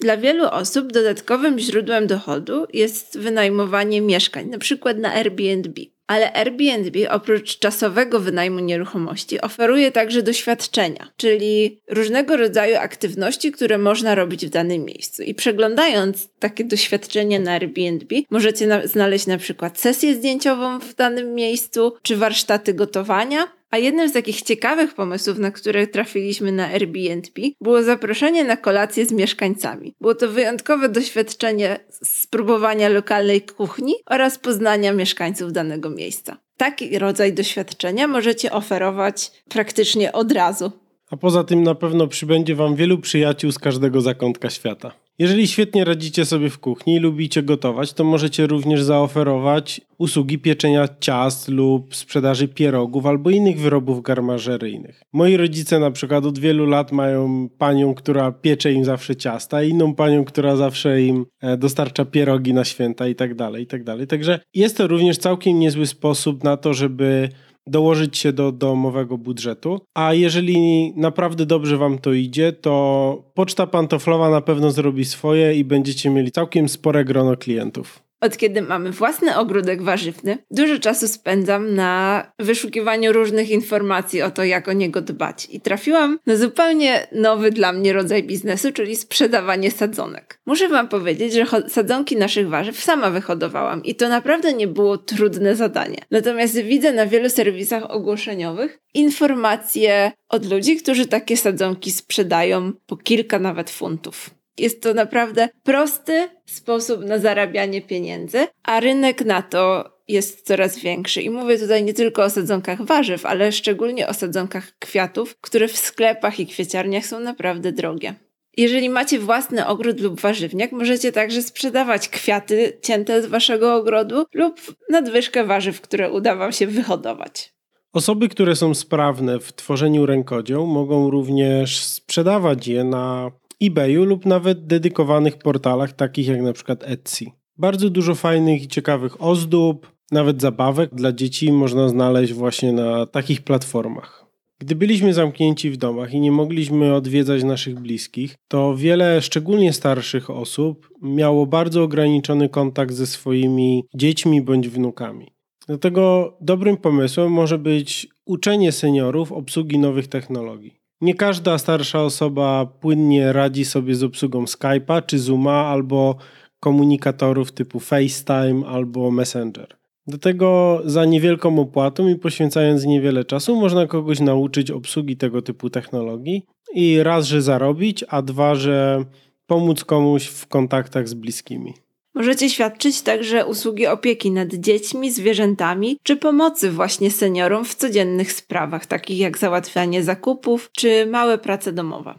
Dla 0.00 0.16
wielu 0.16 0.44
osób 0.44 0.92
dodatkowym 0.92 1.58
źródłem 1.58 2.06
dochodu 2.06 2.66
jest 2.72 3.18
wynajmowanie 3.18 4.00
mieszkań, 4.00 4.46
na 4.48 4.58
przykład 4.58 4.98
na 4.98 5.12
Airbnb. 5.12 5.80
Ale 6.08 6.32
Airbnb 6.32 7.10
oprócz 7.10 7.58
czasowego 7.58 8.20
wynajmu 8.20 8.58
nieruchomości 8.58 9.40
oferuje 9.40 9.92
także 9.92 10.22
doświadczenia, 10.22 11.08
czyli 11.16 11.80
różnego 11.88 12.36
rodzaju 12.36 12.76
aktywności, 12.76 13.52
które 13.52 13.78
można 13.78 14.14
robić 14.14 14.46
w 14.46 14.50
danym 14.50 14.84
miejscu. 14.84 15.22
I 15.22 15.34
przeglądając 15.34 16.28
takie 16.38 16.64
doświadczenie 16.64 17.40
na 17.40 17.52
Airbnb, 17.52 18.16
możecie 18.30 18.66
na 18.66 18.86
znaleźć 18.86 19.26
na 19.26 19.38
przykład 19.38 19.78
sesję 19.78 20.14
zdjęciową 20.14 20.80
w 20.80 20.94
danym 20.94 21.34
miejscu, 21.34 21.92
czy 22.02 22.16
warsztaty 22.16 22.74
gotowania, 22.74 23.57
a 23.70 23.78
jednym 23.78 24.08
z 24.08 24.12
takich 24.12 24.42
ciekawych 24.42 24.94
pomysłów, 24.94 25.38
na 25.38 25.50
które 25.50 25.86
trafiliśmy 25.86 26.52
na 26.52 26.66
Airbnb, 26.66 27.42
było 27.60 27.82
zaproszenie 27.82 28.44
na 28.44 28.56
kolację 28.56 29.06
z 29.06 29.12
mieszkańcami. 29.12 29.94
Było 30.00 30.14
to 30.14 30.28
wyjątkowe 30.28 30.88
doświadczenie 30.88 31.78
spróbowania 31.90 32.88
lokalnej 32.88 33.42
kuchni 33.42 33.94
oraz 34.06 34.38
poznania 34.38 34.92
mieszkańców 34.92 35.52
danego 35.52 35.90
miejsca. 35.90 36.36
Taki 36.56 36.98
rodzaj 36.98 37.32
doświadczenia 37.32 38.08
możecie 38.08 38.52
oferować 38.52 39.32
praktycznie 39.48 40.12
od 40.12 40.32
razu. 40.32 40.72
A 41.10 41.16
poza 41.16 41.44
tym 41.44 41.62
na 41.62 41.74
pewno 41.74 42.06
przybędzie 42.06 42.54
Wam 42.54 42.76
wielu 42.76 42.98
przyjaciół 42.98 43.52
z 43.52 43.58
każdego 43.58 44.00
zakątka 44.00 44.50
świata. 44.50 44.92
Jeżeli 45.20 45.48
świetnie 45.48 45.84
radzicie 45.84 46.24
sobie 46.24 46.50
w 46.50 46.58
kuchni 46.58 46.94
i 46.94 46.98
lubicie 46.98 47.42
gotować, 47.42 47.92
to 47.92 48.04
możecie 48.04 48.46
również 48.46 48.82
zaoferować 48.82 49.80
usługi 49.98 50.38
pieczenia 50.38 50.88
ciast 51.00 51.48
lub 51.48 51.96
sprzedaży 51.96 52.48
pierogów 52.48 53.06
albo 53.06 53.30
innych 53.30 53.60
wyrobów 53.60 54.02
garmażeryjnych. 54.02 55.02
Moi 55.12 55.36
rodzice 55.36 55.78
na 55.78 55.90
przykład 55.90 56.24
od 56.24 56.38
wielu 56.38 56.66
lat 56.66 56.92
mają 56.92 57.48
panią, 57.58 57.94
która 57.94 58.32
piecze 58.32 58.72
im 58.72 58.84
zawsze 58.84 59.16
ciasta, 59.16 59.62
inną 59.62 59.94
panią, 59.94 60.24
która 60.24 60.56
zawsze 60.56 61.02
im 61.02 61.26
e, 61.40 61.56
dostarcza 61.56 62.04
pierogi 62.04 62.54
na 62.54 62.64
święta 62.64 63.08
i 63.08 63.14
tak 63.14 63.34
dalej, 63.34 63.62
i 63.62 63.66
tak 63.66 63.84
dalej. 63.84 64.06
Także 64.06 64.40
jest 64.54 64.76
to 64.76 64.86
również 64.86 65.18
całkiem 65.18 65.58
niezły 65.58 65.86
sposób 65.86 66.44
na 66.44 66.56
to, 66.56 66.74
żeby 66.74 67.28
dołożyć 67.68 68.18
się 68.18 68.32
do 68.32 68.52
domowego 68.52 69.18
budżetu. 69.18 69.80
A 69.94 70.14
jeżeli 70.14 70.92
naprawdę 70.96 71.46
dobrze 71.46 71.76
Wam 71.76 71.98
to 71.98 72.12
idzie, 72.12 72.52
to 72.52 73.30
poczta 73.34 73.66
pantoflowa 73.66 74.30
na 74.30 74.40
pewno 74.40 74.70
zrobi 74.70 75.04
swoje 75.04 75.54
i 75.54 75.64
będziecie 75.64 76.10
mieli 76.10 76.32
całkiem 76.32 76.68
spore 76.68 77.04
grono 77.04 77.36
klientów. 77.36 78.07
Od 78.20 78.36
kiedy 78.36 78.62
mamy 78.62 78.90
własny 78.90 79.36
ogródek 79.36 79.82
warzywny, 79.82 80.38
dużo 80.50 80.78
czasu 80.78 81.08
spędzam 81.08 81.74
na 81.74 82.22
wyszukiwaniu 82.38 83.12
różnych 83.12 83.50
informacji 83.50 84.22
o 84.22 84.30
to, 84.30 84.44
jak 84.44 84.68
o 84.68 84.72
niego 84.72 85.00
dbać. 85.00 85.48
I 85.50 85.60
trafiłam 85.60 86.18
na 86.26 86.36
zupełnie 86.36 87.06
nowy 87.12 87.50
dla 87.50 87.72
mnie 87.72 87.92
rodzaj 87.92 88.22
biznesu, 88.22 88.72
czyli 88.72 88.96
sprzedawanie 88.96 89.70
sadzonek. 89.70 90.40
Muszę 90.46 90.68
Wam 90.68 90.88
powiedzieć, 90.88 91.32
że 91.32 91.46
sadzonki 91.68 92.16
naszych 92.16 92.48
warzyw 92.48 92.80
sama 92.80 93.10
wyhodowałam 93.10 93.84
i 93.84 93.94
to 93.94 94.08
naprawdę 94.08 94.52
nie 94.52 94.66
było 94.66 94.98
trudne 94.98 95.56
zadanie. 95.56 95.98
Natomiast 96.10 96.58
widzę 96.58 96.92
na 96.92 97.06
wielu 97.06 97.30
serwisach 97.30 97.90
ogłoszeniowych 97.90 98.78
informacje 98.94 100.12
od 100.28 100.50
ludzi, 100.50 100.76
którzy 100.76 101.06
takie 101.06 101.36
sadzonki 101.36 101.92
sprzedają 101.92 102.72
po 102.86 102.96
kilka 102.96 103.38
nawet 103.38 103.70
funtów. 103.70 104.37
Jest 104.58 104.82
to 104.82 104.94
naprawdę 104.94 105.48
prosty 105.62 106.28
sposób 106.46 107.04
na 107.04 107.18
zarabianie 107.18 107.82
pieniędzy, 107.82 108.46
a 108.62 108.80
rynek 108.80 109.24
na 109.24 109.42
to 109.42 109.90
jest 110.08 110.46
coraz 110.46 110.78
większy. 110.78 111.22
I 111.22 111.30
mówię 111.30 111.58
tutaj 111.58 111.84
nie 111.84 111.94
tylko 111.94 112.24
o 112.24 112.30
sadzonkach 112.30 112.82
warzyw, 112.82 113.26
ale 113.26 113.52
szczególnie 113.52 114.08
o 114.08 114.14
sadzonkach 114.14 114.78
kwiatów, 114.78 115.36
które 115.40 115.68
w 115.68 115.76
sklepach 115.76 116.40
i 116.40 116.46
kwieciarniach 116.46 117.06
są 117.06 117.20
naprawdę 117.20 117.72
drogie. 117.72 118.14
Jeżeli 118.56 118.90
macie 118.90 119.18
własny 119.18 119.66
ogród 119.66 120.00
lub 120.00 120.20
warzywniak, 120.20 120.72
możecie 120.72 121.12
także 121.12 121.42
sprzedawać 121.42 122.08
kwiaty 122.08 122.78
cięte 122.82 123.22
z 123.22 123.26
waszego 123.26 123.74
ogrodu 123.74 124.24
lub 124.34 124.60
nadwyżkę 124.90 125.44
warzyw, 125.44 125.80
które 125.80 126.10
uda 126.10 126.36
wam 126.36 126.52
się 126.52 126.66
wyhodować. 126.66 127.52
Osoby, 127.92 128.28
które 128.28 128.56
są 128.56 128.74
sprawne 128.74 129.40
w 129.40 129.52
tworzeniu 129.52 130.06
rękodzieł, 130.06 130.66
mogą 130.66 131.10
również 131.10 131.84
sprzedawać 131.84 132.68
je 132.68 132.84
na 132.84 133.30
eBayu 133.62 134.04
lub 134.04 134.26
nawet 134.26 134.66
dedykowanych 134.66 135.38
portalach 135.38 135.92
takich 135.92 136.28
jak 136.28 136.42
na 136.42 136.52
przykład 136.52 136.84
Etsy. 136.86 137.24
Bardzo 137.56 137.90
dużo 137.90 138.14
fajnych 138.14 138.62
i 138.62 138.68
ciekawych 138.68 139.22
ozdób, 139.22 139.92
nawet 140.12 140.40
zabawek 140.40 140.94
dla 140.94 141.12
dzieci 141.12 141.52
można 141.52 141.88
znaleźć 141.88 142.32
właśnie 142.32 142.72
na 142.72 143.06
takich 143.06 143.42
platformach. 143.42 144.26
Gdy 144.58 144.76
byliśmy 144.76 145.14
zamknięci 145.14 145.70
w 145.70 145.76
domach 145.76 146.14
i 146.14 146.20
nie 146.20 146.32
mogliśmy 146.32 146.94
odwiedzać 146.94 147.44
naszych 147.44 147.80
bliskich, 147.80 148.36
to 148.48 148.76
wiele 148.76 149.22
szczególnie 149.22 149.72
starszych 149.72 150.30
osób 150.30 150.90
miało 151.02 151.46
bardzo 151.46 151.82
ograniczony 151.82 152.48
kontakt 152.48 152.94
ze 152.94 153.06
swoimi 153.06 153.84
dziećmi 153.94 154.42
bądź 154.42 154.68
wnukami. 154.68 155.26
Dlatego 155.66 156.36
dobrym 156.40 156.76
pomysłem 156.76 157.32
może 157.32 157.58
być 157.58 158.08
uczenie 158.24 158.72
seniorów 158.72 159.32
obsługi 159.32 159.78
nowych 159.78 160.08
technologii. 160.08 160.78
Nie 161.00 161.14
każda 161.14 161.58
starsza 161.58 162.02
osoba 162.02 162.66
płynnie 162.66 163.32
radzi 163.32 163.64
sobie 163.64 163.94
z 163.94 164.02
obsługą 164.02 164.44
Skype'a 164.44 165.06
czy 165.06 165.18
Zooma 165.18 165.66
albo 165.66 166.16
komunikatorów 166.60 167.52
typu 167.52 167.80
FaceTime 167.80 168.66
albo 168.66 169.10
Messenger. 169.10 169.76
Do 170.06 170.18
tego 170.18 170.80
za 170.84 171.04
niewielką 171.04 171.58
opłatą 171.58 172.08
i 172.08 172.16
poświęcając 172.16 172.84
niewiele 172.84 173.24
czasu 173.24 173.56
można 173.60 173.86
kogoś 173.86 174.20
nauczyć 174.20 174.70
obsługi 174.70 175.16
tego 175.16 175.42
typu 175.42 175.70
technologii 175.70 176.42
i 176.74 177.02
raz, 177.02 177.26
że 177.26 177.42
zarobić, 177.42 178.04
a 178.08 178.22
dwa, 178.22 178.54
że 178.54 179.04
pomóc 179.46 179.84
komuś 179.84 180.26
w 180.26 180.46
kontaktach 180.46 181.08
z 181.08 181.14
bliskimi. 181.14 181.74
Możecie 182.18 182.50
świadczyć 182.50 183.02
także 183.02 183.46
usługi 183.46 183.86
opieki 183.86 184.30
nad 184.30 184.54
dziećmi, 184.54 185.10
zwierzętami 185.10 185.98
czy 186.02 186.16
pomocy 186.16 186.70
właśnie 186.70 187.10
seniorom 187.10 187.64
w 187.64 187.74
codziennych 187.74 188.32
sprawach, 188.32 188.86
takich 188.86 189.18
jak 189.18 189.38
załatwianie 189.38 190.02
zakupów 190.02 190.70
czy 190.72 191.06
małe 191.06 191.38
prace 191.38 191.72
domowe. 191.72 192.14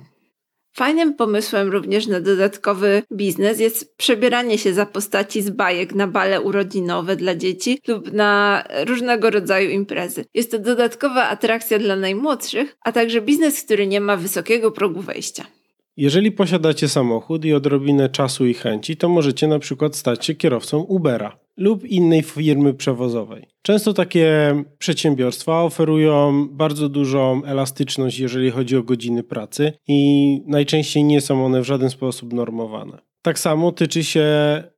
Fajnym 0.76 1.14
pomysłem 1.14 1.72
również 1.72 2.08
na 2.08 2.22
dodatkowy 2.22 3.04
biznes 3.14 3.60
jest 3.60 3.98
przebieranie 3.98 4.58
się 4.58 4.74
za 4.74 4.86
postaci 4.86 5.42
z 5.42 5.50
bajek 5.50 5.96
na 5.96 6.08
bale 6.08 6.42
urodzinowe 6.42 7.16
dla 7.16 7.36
dzieci 7.36 7.80
lub 7.88 8.14
na 8.14 8.64
różnego 8.86 9.30
rodzaju 9.30 9.70
imprezy. 9.70 10.26
Jest 10.34 10.52
to 10.52 10.60
dodatkowa 10.60 11.30
atrakcja 11.30 11.80
dla 11.80 11.96
najmłodszych, 11.96 12.78
a 12.82 12.92
także 12.92 13.22
biznes, 13.22 13.64
który 13.64 13.88
nie 13.88 14.02
ma 14.02 14.18
wysokiego 14.18 14.72
progu 14.72 15.02
wejścia. 15.02 15.59
Jeżeli 16.00 16.32
posiadacie 16.32 16.90
samochód 16.90 17.46
i 17.46 17.54
odrobinę 17.54 18.10
czasu 18.10 18.46
i 18.46 18.54
chęci, 18.54 18.98
to 18.98 19.10
możecie 19.10 19.48
na 19.48 19.60
przykład 19.60 19.96
stać 19.96 20.26
się 20.26 20.36
kierowcą 20.36 20.80
Ubera 20.80 21.40
lub 21.58 21.86
innej 21.86 22.24
firmy 22.24 22.74
przewozowej. 22.74 23.48
Często 23.62 23.94
takie 23.94 24.56
przedsiębiorstwa 24.78 25.64
oferują 25.64 26.48
bardzo 26.52 26.90
dużą 26.90 27.44
elastyczność, 27.44 28.20
jeżeli 28.20 28.52
chodzi 28.52 28.78
o 28.78 28.84
godziny 28.84 29.24
pracy, 29.24 29.74
i 29.88 30.42
najczęściej 30.48 31.04
nie 31.04 31.22
są 31.22 31.46
one 31.46 31.62
w 31.62 31.66
żaden 31.66 31.90
sposób 31.90 32.34
normowane. 32.34 33.09
Tak 33.22 33.40
samo 33.40 33.72
tyczy 33.72 34.04
się 34.04 34.24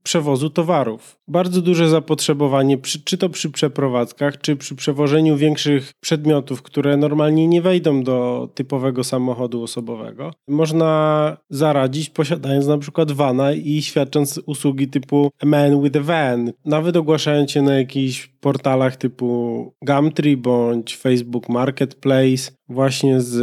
przewozu 0.03 0.49
towarów. 0.49 1.17
Bardzo 1.27 1.61
duże 1.61 1.89
zapotrzebowanie, 1.89 2.77
czy 3.03 3.17
to 3.17 3.29
przy 3.29 3.49
przeprowadzkach, 3.49 4.41
czy 4.41 4.55
przy 4.55 4.75
przewożeniu 4.75 5.37
większych 5.37 5.91
przedmiotów, 5.99 6.61
które 6.61 6.97
normalnie 6.97 7.47
nie 7.47 7.61
wejdą 7.61 8.03
do 8.03 8.49
typowego 8.55 9.03
samochodu 9.03 9.63
osobowego. 9.63 10.31
Można 10.47 11.37
zaradzić 11.49 12.09
posiadając 12.09 12.67
na 12.67 12.77
przykład 12.77 13.11
vana 13.11 13.53
i 13.53 13.81
świadcząc 13.81 14.41
usługi 14.45 14.87
typu 14.87 15.31
man 15.43 15.81
with 15.83 15.97
a 15.97 16.01
van, 16.01 16.51
nawet 16.65 16.97
ogłaszając 16.97 17.51
się 17.51 17.61
na 17.61 17.75
jakichś 17.75 18.27
portalach 18.27 18.95
typu 18.95 19.73
Gumtree 19.81 20.37
bądź 20.37 20.97
Facebook 20.97 21.49
Marketplace 21.49 22.51
właśnie 22.69 23.21
z 23.21 23.35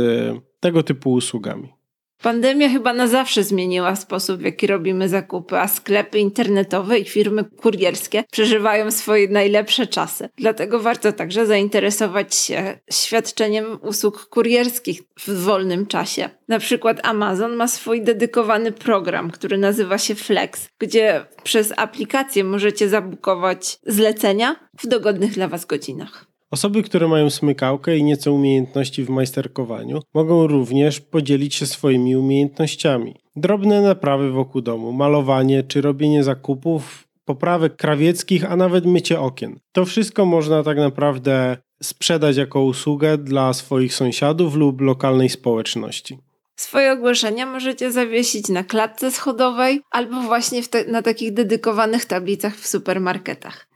tego 0.60 0.82
typu 0.82 1.12
usługami. 1.12 1.77
Pandemia 2.22 2.68
chyba 2.68 2.92
na 2.92 3.06
zawsze 3.06 3.44
zmieniła 3.44 3.96
sposób, 3.96 4.40
w 4.40 4.44
jaki 4.44 4.66
robimy 4.66 5.08
zakupy, 5.08 5.58
a 5.58 5.68
sklepy 5.68 6.18
internetowe 6.18 6.98
i 6.98 7.04
firmy 7.04 7.44
kurierskie 7.44 8.24
przeżywają 8.32 8.90
swoje 8.90 9.28
najlepsze 9.28 9.86
czasy. 9.86 10.28
Dlatego 10.36 10.80
warto 10.80 11.12
także 11.12 11.46
zainteresować 11.46 12.34
się 12.34 12.78
świadczeniem 12.92 13.78
usług 13.82 14.26
kurierskich 14.26 15.02
w 15.18 15.42
wolnym 15.42 15.86
czasie. 15.86 16.30
Na 16.48 16.58
przykład 16.58 17.00
Amazon 17.06 17.56
ma 17.56 17.68
swój 17.68 18.02
dedykowany 18.02 18.72
program, 18.72 19.30
który 19.30 19.58
nazywa 19.58 19.98
się 19.98 20.14
Flex, 20.14 20.68
gdzie 20.78 21.26
przez 21.42 21.72
aplikację 21.76 22.44
możecie 22.44 22.88
zabukować 22.88 23.78
zlecenia 23.86 24.56
w 24.78 24.86
dogodnych 24.86 25.32
dla 25.32 25.48
Was 25.48 25.64
godzinach. 25.64 26.28
Osoby, 26.50 26.82
które 26.82 27.08
mają 27.08 27.30
smykałkę 27.30 27.96
i 27.96 28.04
nieco 28.04 28.32
umiejętności 28.32 29.04
w 29.04 29.10
majsterkowaniu, 29.10 30.00
mogą 30.14 30.46
również 30.46 31.00
podzielić 31.00 31.54
się 31.54 31.66
swoimi 31.66 32.16
umiejętnościami. 32.16 33.14
Drobne 33.36 33.82
naprawy 33.82 34.30
wokół 34.30 34.60
domu, 34.60 34.92
malowanie 34.92 35.62
czy 35.62 35.80
robienie 35.80 36.24
zakupów, 36.24 37.08
poprawek 37.24 37.76
krawieckich, 37.76 38.52
a 38.52 38.56
nawet 38.56 38.86
mycie 38.86 39.20
okien. 39.20 39.60
To 39.72 39.84
wszystko 39.84 40.24
można 40.24 40.62
tak 40.62 40.78
naprawdę 40.78 41.56
sprzedać 41.82 42.36
jako 42.36 42.62
usługę 42.62 43.18
dla 43.18 43.52
swoich 43.52 43.94
sąsiadów 43.94 44.54
lub 44.54 44.80
lokalnej 44.80 45.28
społeczności. 45.28 46.18
Swoje 46.56 46.92
ogłoszenia 46.92 47.46
możecie 47.46 47.92
zawiesić 47.92 48.48
na 48.48 48.64
klatce 48.64 49.10
schodowej 49.10 49.80
albo 49.90 50.20
właśnie 50.20 50.62
te, 50.62 50.84
na 50.84 51.02
takich 51.02 51.34
dedykowanych 51.34 52.04
tablicach 52.04 52.56
w 52.56 52.66
supermarketach. 52.66 53.67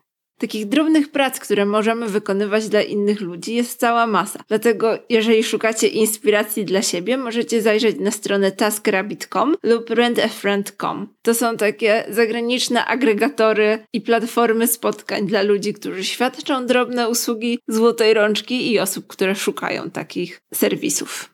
Takich 0.43 0.69
drobnych 0.69 1.11
prac, 1.11 1.41
które 1.41 1.67
możemy 1.67 2.09
wykonywać 2.09 2.69
dla 2.69 2.83
innych 2.83 3.21
ludzi, 3.21 3.55
jest 3.55 3.81
cała 3.81 4.07
masa. 4.07 4.41
Dlatego, 4.49 4.99
jeżeli 5.09 5.45
szukacie 5.45 5.89
inspiracji 5.89 6.65
dla 6.65 6.83
siebie, 6.83 7.17
możecie 7.17 7.63
zajrzeć 7.63 7.97
na 8.01 8.11
stronę 8.11 8.53
taskrabbit.com 8.53 9.55
lub 9.63 9.91
rentafriend.com. 9.91 11.09
To 11.23 11.35
są 11.35 11.57
takie 11.57 12.05
zagraniczne 12.11 12.85
agregatory 12.85 13.79
i 13.93 14.01
platformy 14.01 14.67
spotkań 14.67 15.27
dla 15.27 15.43
ludzi, 15.43 15.75
którzy 15.75 16.05
świadczą 16.05 16.67
drobne 16.67 17.09
usługi 17.09 17.59
złotej 17.69 18.15
rączki 18.15 18.73
i 18.73 18.79
osób, 18.79 19.07
które 19.07 19.35
szukają 19.35 19.91
takich 19.91 20.41
serwisów. 20.55 21.32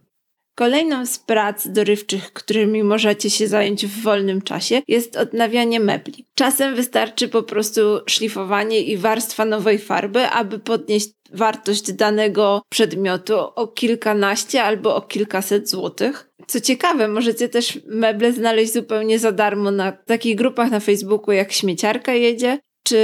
Kolejną 0.59 1.07
z 1.07 1.19
prac 1.19 1.69
dorywczych, 1.69 2.33
którymi 2.33 2.83
możecie 2.83 3.31
się 3.31 3.49
zająć 3.49 3.87
w 3.87 4.03
wolnym 4.03 4.43
czasie, 4.43 4.83
jest 4.89 5.17
odnawianie 5.17 5.81
mebli. 5.81 6.25
Czasem 6.35 6.75
wystarczy 6.75 7.29
po 7.29 7.43
prostu 7.43 7.81
szlifowanie 8.07 8.81
i 8.81 8.97
warstwa 8.97 9.45
nowej 9.45 9.79
farby, 9.79 10.27
aby 10.27 10.59
podnieść 10.59 11.11
wartość 11.33 11.93
danego 11.93 12.63
przedmiotu 12.69 13.35
o 13.39 13.67
kilkanaście 13.67 14.63
albo 14.63 14.97
o 14.97 15.01
kilkaset 15.01 15.71
złotych. 15.71 16.31
Co 16.47 16.61
ciekawe, 16.61 17.09
możecie 17.09 17.49
też 17.49 17.79
meble 17.87 18.33
znaleźć 18.33 18.73
zupełnie 18.73 19.19
za 19.19 19.33
darmo 19.33 19.71
na 19.71 19.93
takich 19.93 20.37
grupach 20.37 20.71
na 20.71 20.81
Facebooku 20.81 21.33
jak 21.33 21.53
Śmieciarka 21.53 22.15
jedzie 22.15 22.59
czy 22.83 22.99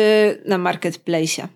na 0.44 0.58
Marketplace'ie. 0.58 1.46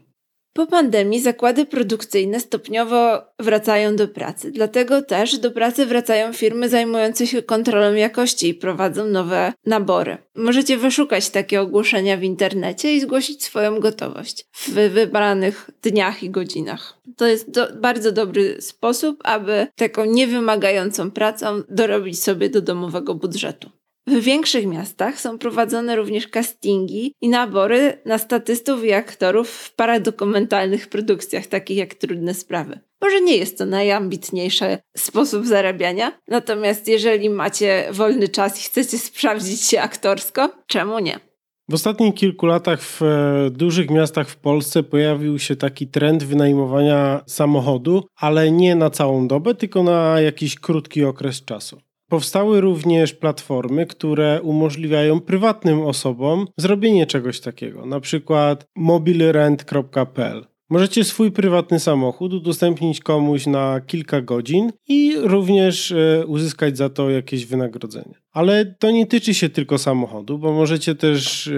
Po 0.58 0.66
pandemii 0.66 1.20
zakłady 1.20 1.66
produkcyjne 1.66 2.40
stopniowo 2.40 3.22
wracają 3.38 3.96
do 3.96 4.08
pracy, 4.08 4.50
dlatego 4.50 5.02
też 5.02 5.38
do 5.38 5.50
pracy 5.50 5.86
wracają 5.86 6.32
firmy 6.32 6.68
zajmujące 6.68 7.26
się 7.26 7.42
kontrolą 7.42 7.94
jakości 7.94 8.48
i 8.48 8.54
prowadzą 8.54 9.06
nowe 9.06 9.52
nabory. 9.66 10.16
Możecie 10.36 10.76
wyszukać 10.76 11.30
takie 11.30 11.60
ogłoszenia 11.60 12.16
w 12.16 12.22
internecie 12.22 12.94
i 12.94 13.00
zgłosić 13.00 13.44
swoją 13.44 13.80
gotowość 13.80 14.46
w 14.52 14.70
wybranych 14.70 15.70
dniach 15.82 16.22
i 16.22 16.30
godzinach. 16.30 16.98
To 17.16 17.26
jest 17.26 17.50
do, 17.50 17.68
bardzo 17.76 18.12
dobry 18.12 18.62
sposób, 18.62 19.20
aby 19.24 19.66
taką 19.76 20.04
niewymagającą 20.04 21.10
pracą 21.10 21.62
dorobić 21.68 22.22
sobie 22.22 22.50
do 22.50 22.60
domowego 22.60 23.14
budżetu. 23.14 23.77
W 24.08 24.20
większych 24.20 24.66
miastach 24.66 25.20
są 25.20 25.38
prowadzone 25.38 25.96
również 25.96 26.28
castingi 26.28 27.14
i 27.20 27.28
nabory 27.28 27.98
na 28.04 28.18
statystów 28.18 28.84
i 28.84 28.92
aktorów 28.92 29.50
w 29.50 29.74
paradokumentalnych 29.74 30.88
produkcjach, 30.88 31.46
takich 31.46 31.76
jak 31.76 31.94
Trudne 31.94 32.34
Sprawy. 32.34 32.80
Może 33.02 33.20
nie 33.20 33.36
jest 33.36 33.58
to 33.58 33.66
najambitniejszy 33.66 34.78
sposób 34.96 35.46
zarabiania, 35.46 36.12
natomiast 36.28 36.88
jeżeli 36.88 37.30
macie 37.30 37.88
wolny 37.92 38.28
czas 38.28 38.60
i 38.60 38.62
chcecie 38.62 38.98
sprawdzić 38.98 39.62
się 39.62 39.80
aktorsko, 39.80 40.50
czemu 40.66 40.98
nie? 40.98 41.20
W 41.68 41.74
ostatnich 41.74 42.14
kilku 42.14 42.46
latach 42.46 42.82
w 42.82 43.02
e, 43.02 43.50
dużych 43.50 43.90
miastach 43.90 44.28
w 44.28 44.36
Polsce 44.36 44.82
pojawił 44.82 45.38
się 45.38 45.56
taki 45.56 45.86
trend 45.86 46.24
wynajmowania 46.24 47.20
samochodu, 47.26 48.04
ale 48.16 48.50
nie 48.50 48.74
na 48.74 48.90
całą 48.90 49.28
dobę, 49.28 49.54
tylko 49.54 49.82
na 49.82 50.20
jakiś 50.20 50.54
krótki 50.54 51.04
okres 51.04 51.44
czasu. 51.44 51.87
Powstały 52.08 52.60
również 52.60 53.14
platformy, 53.14 53.86
które 53.86 54.42
umożliwiają 54.42 55.20
prywatnym 55.20 55.80
osobom 55.80 56.46
zrobienie 56.56 57.06
czegoś 57.06 57.40
takiego, 57.40 57.86
na 57.86 58.00
przykład 58.00 58.66
mobilrent.pl. 58.76 60.46
Możecie 60.70 61.04
swój 61.04 61.32
prywatny 61.32 61.80
samochód 61.80 62.34
udostępnić 62.34 63.00
komuś 63.00 63.46
na 63.46 63.80
kilka 63.80 64.20
godzin 64.20 64.72
i 64.88 65.14
również 65.16 65.92
e, 65.92 66.26
uzyskać 66.26 66.76
za 66.76 66.88
to 66.88 67.10
jakieś 67.10 67.46
wynagrodzenie. 67.46 68.14
Ale 68.32 68.64
to 68.78 68.90
nie 68.90 69.06
tyczy 69.06 69.34
się 69.34 69.48
tylko 69.48 69.78
samochodu, 69.78 70.38
bo 70.38 70.52
możecie 70.52 70.94
też 70.94 71.48
e, 71.48 71.52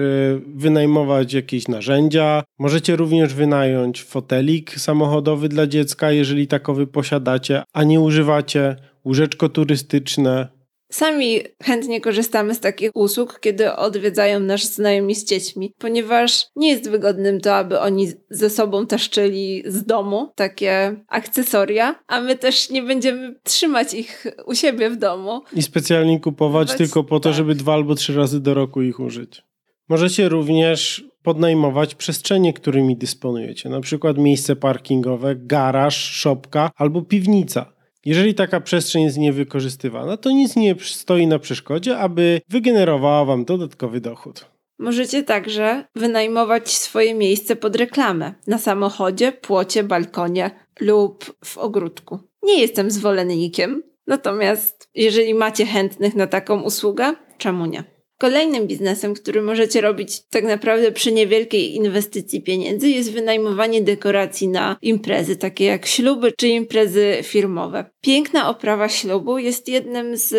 wynajmować 0.55 1.33
jakieś 1.33 1.67
narzędzia, 1.67 2.43
możecie 2.59 2.95
również 2.95 3.33
wynająć 3.33 4.03
fotelik 4.03 4.71
samochodowy 4.79 5.49
dla 5.49 5.67
dziecka, 5.67 6.11
jeżeli 6.11 6.47
takowy 6.47 6.87
posiadacie, 6.87 7.63
a 7.73 7.83
nie 7.83 7.99
używacie 7.99 8.75
łóżeczko 9.05 9.49
turystyczne. 9.49 10.60
Sami 10.91 11.39
chętnie 11.63 12.01
korzystamy 12.01 12.55
z 12.55 12.59
takich 12.59 12.91
usług, 12.93 13.39
kiedy 13.39 13.75
odwiedzają 13.75 14.39
nas 14.39 14.75
znajomi 14.75 15.15
z 15.15 15.25
dziećmi, 15.25 15.73
ponieważ 15.77 16.47
nie 16.55 16.69
jest 16.69 16.89
wygodnym 16.89 17.41
to, 17.41 17.55
aby 17.55 17.79
oni 17.79 18.07
ze 18.29 18.49
sobą 18.49 18.87
taszczyli 18.87 19.63
z 19.65 19.85
domu 19.85 20.31
takie 20.35 20.95
akcesoria, 21.07 21.95
a 22.07 22.21
my 22.21 22.37
też 22.37 22.69
nie 22.69 22.83
będziemy 22.83 23.35
trzymać 23.43 23.93
ich 23.93 24.25
u 24.45 24.55
siebie 24.55 24.89
w 24.89 24.97
domu. 24.97 25.41
I 25.53 25.61
specjalnie 25.61 26.19
kupować 26.19 26.73
tylko 26.73 27.03
po 27.03 27.19
to, 27.19 27.29
tak. 27.29 27.37
żeby 27.37 27.55
dwa 27.55 27.73
albo 27.73 27.95
trzy 27.95 28.15
razy 28.15 28.39
do 28.39 28.53
roku 28.53 28.81
ich 28.81 28.99
użyć. 28.99 29.43
Możecie 29.89 30.29
również 30.29 31.03
podnajmować 31.23 31.95
przestrzenie, 31.95 32.53
którymi 32.53 32.97
dysponujecie, 32.97 33.69
na 33.69 33.81
przykład 33.81 34.17
miejsce 34.17 34.55
parkingowe, 34.55 35.35
garaż, 35.35 35.95
szopka 35.95 36.71
albo 36.75 37.01
piwnica. 37.01 37.73
Jeżeli 38.05 38.33
taka 38.35 38.61
przestrzeń 38.61 39.03
jest 39.03 39.17
niewykorzystywana, 39.17 40.17
to 40.17 40.31
nic 40.31 40.55
nie 40.55 40.75
stoi 40.79 41.27
na 41.27 41.39
przeszkodzie, 41.39 41.97
aby 41.97 42.41
wygenerowała 42.49 43.25
Wam 43.25 43.45
dodatkowy 43.45 44.01
dochód. 44.01 44.45
Możecie 44.79 45.23
także 45.23 45.85
wynajmować 45.95 46.71
swoje 46.71 47.13
miejsce 47.13 47.55
pod 47.55 47.75
reklamę 47.75 48.33
na 48.47 48.57
samochodzie, 48.57 49.31
płocie, 49.31 49.83
balkonie 49.83 50.51
lub 50.79 51.35
w 51.45 51.57
ogródku. 51.57 52.19
Nie 52.43 52.61
jestem 52.61 52.91
zwolennikiem, 52.91 53.83
natomiast 54.07 54.89
jeżeli 54.95 55.33
macie 55.33 55.65
chętnych 55.65 56.15
na 56.15 56.27
taką 56.27 56.61
usługę, 56.61 57.15
czemu 57.37 57.65
nie? 57.65 58.00
Kolejnym 58.21 58.67
biznesem, 58.67 59.13
który 59.13 59.41
możecie 59.41 59.81
robić 59.81 60.21
tak 60.29 60.43
naprawdę 60.43 60.91
przy 60.91 61.11
niewielkiej 61.11 61.75
inwestycji 61.75 62.41
pieniędzy, 62.41 62.89
jest 62.89 63.11
wynajmowanie 63.11 63.81
dekoracji 63.81 64.47
na 64.47 64.77
imprezy, 64.81 65.35
takie 65.35 65.65
jak 65.65 65.85
śluby 65.85 66.31
czy 66.37 66.47
imprezy 66.47 67.19
firmowe. 67.23 67.85
Piękna 68.01 68.49
oprawa 68.49 68.89
ślubu 68.89 69.37
jest 69.37 69.67
jednym 69.67 70.17
z 70.17 70.33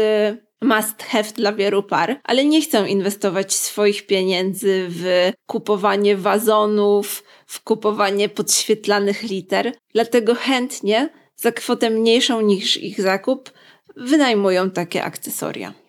must 0.61 1.03
have 1.03 1.33
dla 1.37 1.53
wielu 1.53 1.83
par, 1.83 2.21
ale 2.25 2.45
nie 2.45 2.63
chcą 2.63 2.85
inwestować 2.87 3.55
swoich 3.55 4.07
pieniędzy 4.07 4.87
w 4.89 5.31
kupowanie 5.47 6.17
wazonów, 6.17 7.25
w 7.47 7.63
kupowanie 7.63 8.29
podświetlanych 8.29 9.23
liter, 9.23 9.73
dlatego 9.95 10.35
chętnie 10.35 11.09
za 11.37 11.53
kwotę 11.53 11.91
mniejszą 11.91 12.41
niż 12.41 12.77
ich 12.77 13.01
zakup 13.01 13.51
wynajmują 13.97 14.71
takie 14.71 15.05
akcesoria. 15.05 15.82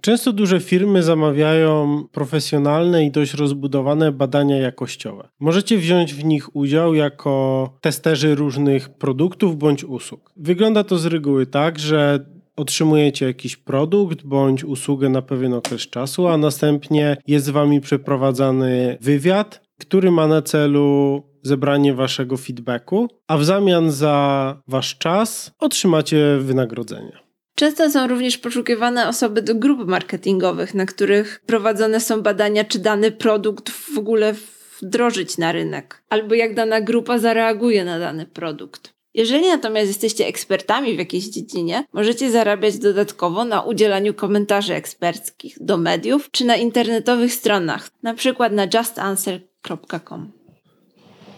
Często 0.00 0.32
duże 0.32 0.60
firmy 0.60 1.02
zamawiają 1.02 2.04
profesjonalne 2.12 3.04
i 3.04 3.10
dość 3.10 3.34
rozbudowane 3.34 4.12
badania 4.12 4.56
jakościowe. 4.56 5.28
Możecie 5.40 5.78
wziąć 5.78 6.14
w 6.14 6.24
nich 6.24 6.56
udział 6.56 6.94
jako 6.94 7.70
testerzy 7.80 8.34
różnych 8.34 8.88
produktów 8.88 9.58
bądź 9.58 9.84
usług. 9.84 10.32
Wygląda 10.36 10.84
to 10.84 10.98
z 10.98 11.06
reguły 11.06 11.46
tak, 11.46 11.78
że 11.78 12.26
otrzymujecie 12.56 13.26
jakiś 13.26 13.56
produkt 13.56 14.22
bądź 14.22 14.64
usługę 14.64 15.08
na 15.08 15.22
pewien 15.22 15.54
okres 15.54 15.80
czasu, 15.80 16.28
a 16.28 16.36
następnie 16.36 17.16
jest 17.26 17.46
z 17.46 17.50
wami 17.50 17.80
przeprowadzany 17.80 18.98
wywiad, 19.00 19.62
który 19.78 20.10
ma 20.10 20.26
na 20.26 20.42
celu 20.42 21.22
zebranie 21.42 21.94
waszego 21.94 22.36
feedbacku, 22.36 23.08
a 23.28 23.38
w 23.38 23.44
zamian 23.44 23.90
za 23.90 24.56
wasz 24.68 24.98
czas 24.98 25.52
otrzymacie 25.58 26.38
wynagrodzenie. 26.40 27.29
Często 27.60 27.90
są 27.90 28.06
również 28.06 28.38
poszukiwane 28.38 29.08
osoby 29.08 29.42
do 29.42 29.54
grup 29.54 29.88
marketingowych, 29.88 30.74
na 30.74 30.86
których 30.86 31.42
prowadzone 31.46 32.00
są 32.00 32.22
badania, 32.22 32.64
czy 32.64 32.78
dany 32.78 33.10
produkt 33.10 33.70
w 33.70 33.98
ogóle 33.98 34.34
wdrożyć 34.82 35.38
na 35.38 35.52
rynek, 35.52 36.02
albo 36.08 36.34
jak 36.34 36.54
dana 36.54 36.80
grupa 36.80 37.18
zareaguje 37.18 37.84
na 37.84 37.98
dany 37.98 38.26
produkt. 38.26 38.92
Jeżeli 39.14 39.48
natomiast 39.48 39.88
jesteście 39.88 40.26
ekspertami 40.26 40.94
w 40.94 40.98
jakiejś 40.98 41.24
dziedzinie, 41.24 41.84
możecie 41.92 42.30
zarabiać 42.30 42.78
dodatkowo 42.78 43.44
na 43.44 43.62
udzielaniu 43.62 44.14
komentarzy 44.14 44.74
eksperckich 44.74 45.56
do 45.60 45.76
mediów 45.76 46.30
czy 46.30 46.44
na 46.44 46.56
internetowych 46.56 47.34
stronach, 47.34 47.90
na 48.02 48.14
przykład 48.14 48.52
na 48.52 48.66
justanswer.com. 48.74 50.32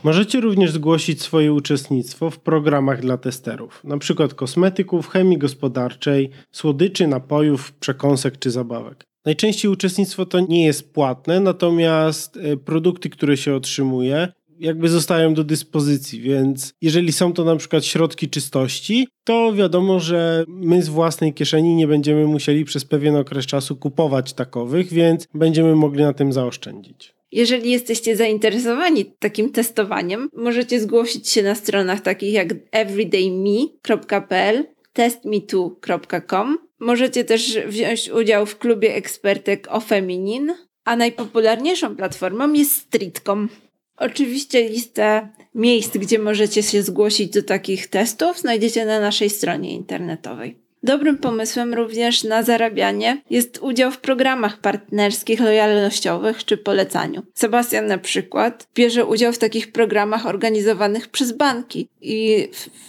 Możecie 0.05 0.41
również 0.41 0.73
zgłosić 0.73 1.23
swoje 1.23 1.53
uczestnictwo 1.53 2.31
w 2.31 2.39
programach 2.39 3.01
dla 3.01 3.17
testerów, 3.17 3.83
np. 3.85 4.29
kosmetyków, 4.29 5.09
chemii 5.09 5.39
gospodarczej, 5.39 6.31
słodyczy, 6.53 7.07
napojów, 7.07 7.73
przekąsek 7.73 8.39
czy 8.39 8.51
zabawek. 8.51 9.05
Najczęściej 9.25 9.71
uczestnictwo 9.71 10.27
to 10.27 10.41
nie 10.41 10.67
jest 10.67 10.93
płatne, 10.93 11.41
natomiast 11.41 12.37
e, 12.37 12.57
produkty, 12.57 13.11
które 13.11 13.37
się 13.37 13.55
otrzymuje, 13.55 14.29
jakby 14.61 14.89
zostają 14.89 15.35
do 15.35 15.45
dyspozycji, 15.45 16.21
więc 16.21 16.75
jeżeli 16.81 17.13
są 17.13 17.33
to 17.33 17.45
na 17.45 17.57
przykład 17.57 17.85
środki 17.85 18.29
czystości, 18.29 19.09
to 19.25 19.53
wiadomo, 19.53 20.01
że 20.01 20.45
my 20.49 20.83
z 20.83 20.89
własnej 20.89 21.35
kieszeni 21.35 21.75
nie 21.75 21.87
będziemy 21.87 22.27
musieli 22.27 22.65
przez 22.65 22.85
pewien 22.85 23.17
okres 23.17 23.47
czasu 23.47 23.77
kupować 23.77 24.33
takowych, 24.33 24.93
więc 24.93 25.29
będziemy 25.35 25.77
mogli 25.77 26.03
na 26.03 26.13
tym 26.13 26.33
zaoszczędzić. 26.33 27.15
Jeżeli 27.33 27.71
jesteście 27.71 28.17
zainteresowani 28.17 29.05
takim 29.19 29.53
testowaniem, 29.53 30.29
możecie 30.33 30.81
zgłosić 30.81 31.29
się 31.29 31.43
na 31.43 31.55
stronach 31.55 32.01
takich 32.01 32.33
jak 32.33 32.49
everydayme.pl, 32.73 34.65
testme2.com 34.95 36.57
Możecie 36.83 37.25
też 37.25 37.59
wziąć 37.67 38.11
udział 38.11 38.47
w 38.47 38.59
klubie 38.59 38.95
ekspertek 38.95 39.69
o 39.71 39.81
feminin, 39.81 40.53
a 40.85 40.97
najpopularniejszą 40.97 41.97
platformą 41.97 42.53
jest 42.53 42.73
Streetcom. 42.73 43.49
Oczywiście 43.97 44.69
listę 44.69 45.29
miejsc, 45.55 45.97
gdzie 45.97 46.19
możecie 46.19 46.63
się 46.63 46.83
zgłosić 46.83 47.33
do 47.33 47.43
takich 47.43 47.87
testów, 47.87 48.39
znajdziecie 48.39 48.87
na 48.87 49.01
naszej 49.01 49.31
stronie 49.31 49.73
internetowej. 49.73 50.62
Dobrym 50.83 51.19
pomysłem 51.19 51.75
również 51.75 52.25
na 52.25 52.43
zarabianie 52.43 53.23
jest 53.31 53.59
udział 53.59 53.91
w 53.91 53.99
programach 53.99 54.61
partnerskich, 54.61 55.41
lojalnościowych 55.41 56.45
czy 56.45 56.57
polecaniu. 56.57 57.23
Sebastian 57.35 57.87
na 57.87 57.99
przykład 57.99 58.69
bierze 58.75 59.07
udział 59.07 59.33
w 59.33 59.39
takich 59.39 59.73
programach 59.73 60.27
organizowanych 60.27 61.09
przez 61.09 61.33
banki 61.33 61.89
i 62.01 62.49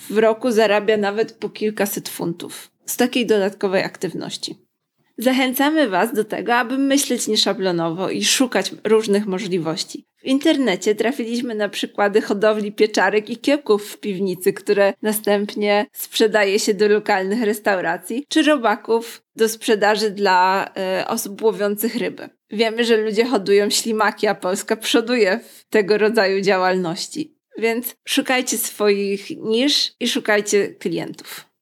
w 0.10 0.17
roku 0.17 0.51
zarabia 0.51 0.97
nawet 0.97 1.34
po 1.34 1.49
kilkaset 1.49 2.10
funtów 2.10 2.71
z 2.86 2.97
takiej 2.97 3.25
dodatkowej 3.25 3.84
aktywności. 3.84 4.62
Zachęcamy 5.17 5.89
Was 5.89 6.13
do 6.13 6.23
tego, 6.23 6.56
aby 6.56 6.78
myśleć 6.78 7.28
nieszablonowo 7.28 8.10
i 8.10 8.26
szukać 8.26 8.71
różnych 8.84 9.26
możliwości. 9.26 10.06
W 10.17 10.26
internecie 10.26 10.95
trafiliśmy 10.95 11.56
na 11.56 11.69
przykłady 11.69 12.21
hodowli 12.21 12.71
pieczarek 12.71 13.30
i 13.30 13.38
kiełków 13.38 13.91
w 13.91 13.97
piwnicy, 13.97 14.54
które 14.54 14.93
następnie 15.02 15.86
sprzedaje 15.93 16.60
się 16.60 16.73
do 16.73 16.88
lokalnych 16.88 17.43
restauracji, 17.43 18.26
czy 18.30 18.43
robaków 18.43 19.23
do 19.36 19.49
sprzedaży 19.49 20.12
dla 20.12 20.71
y, 21.02 21.08
osób 21.08 21.41
łowiących 21.41 21.95
ryby. 21.95 22.30
Wiemy, 22.49 22.86
że 22.86 22.97
ludzie 22.97 23.26
hodują 23.26 23.69
ślimaki, 23.69 24.28
a 24.28 24.36
Polska 24.36 24.76
przoduje 24.76 25.39
w 25.39 25.65
tego 25.69 25.97
rodzaju 25.97 26.41
działalności. 26.41 27.38
Więc 27.58 27.95
szukajcie 28.08 28.58
swoich 28.58 29.30
nisz 29.38 29.93
i 29.99 30.08
szukajcie 30.08 30.67
klientów. 30.67 31.53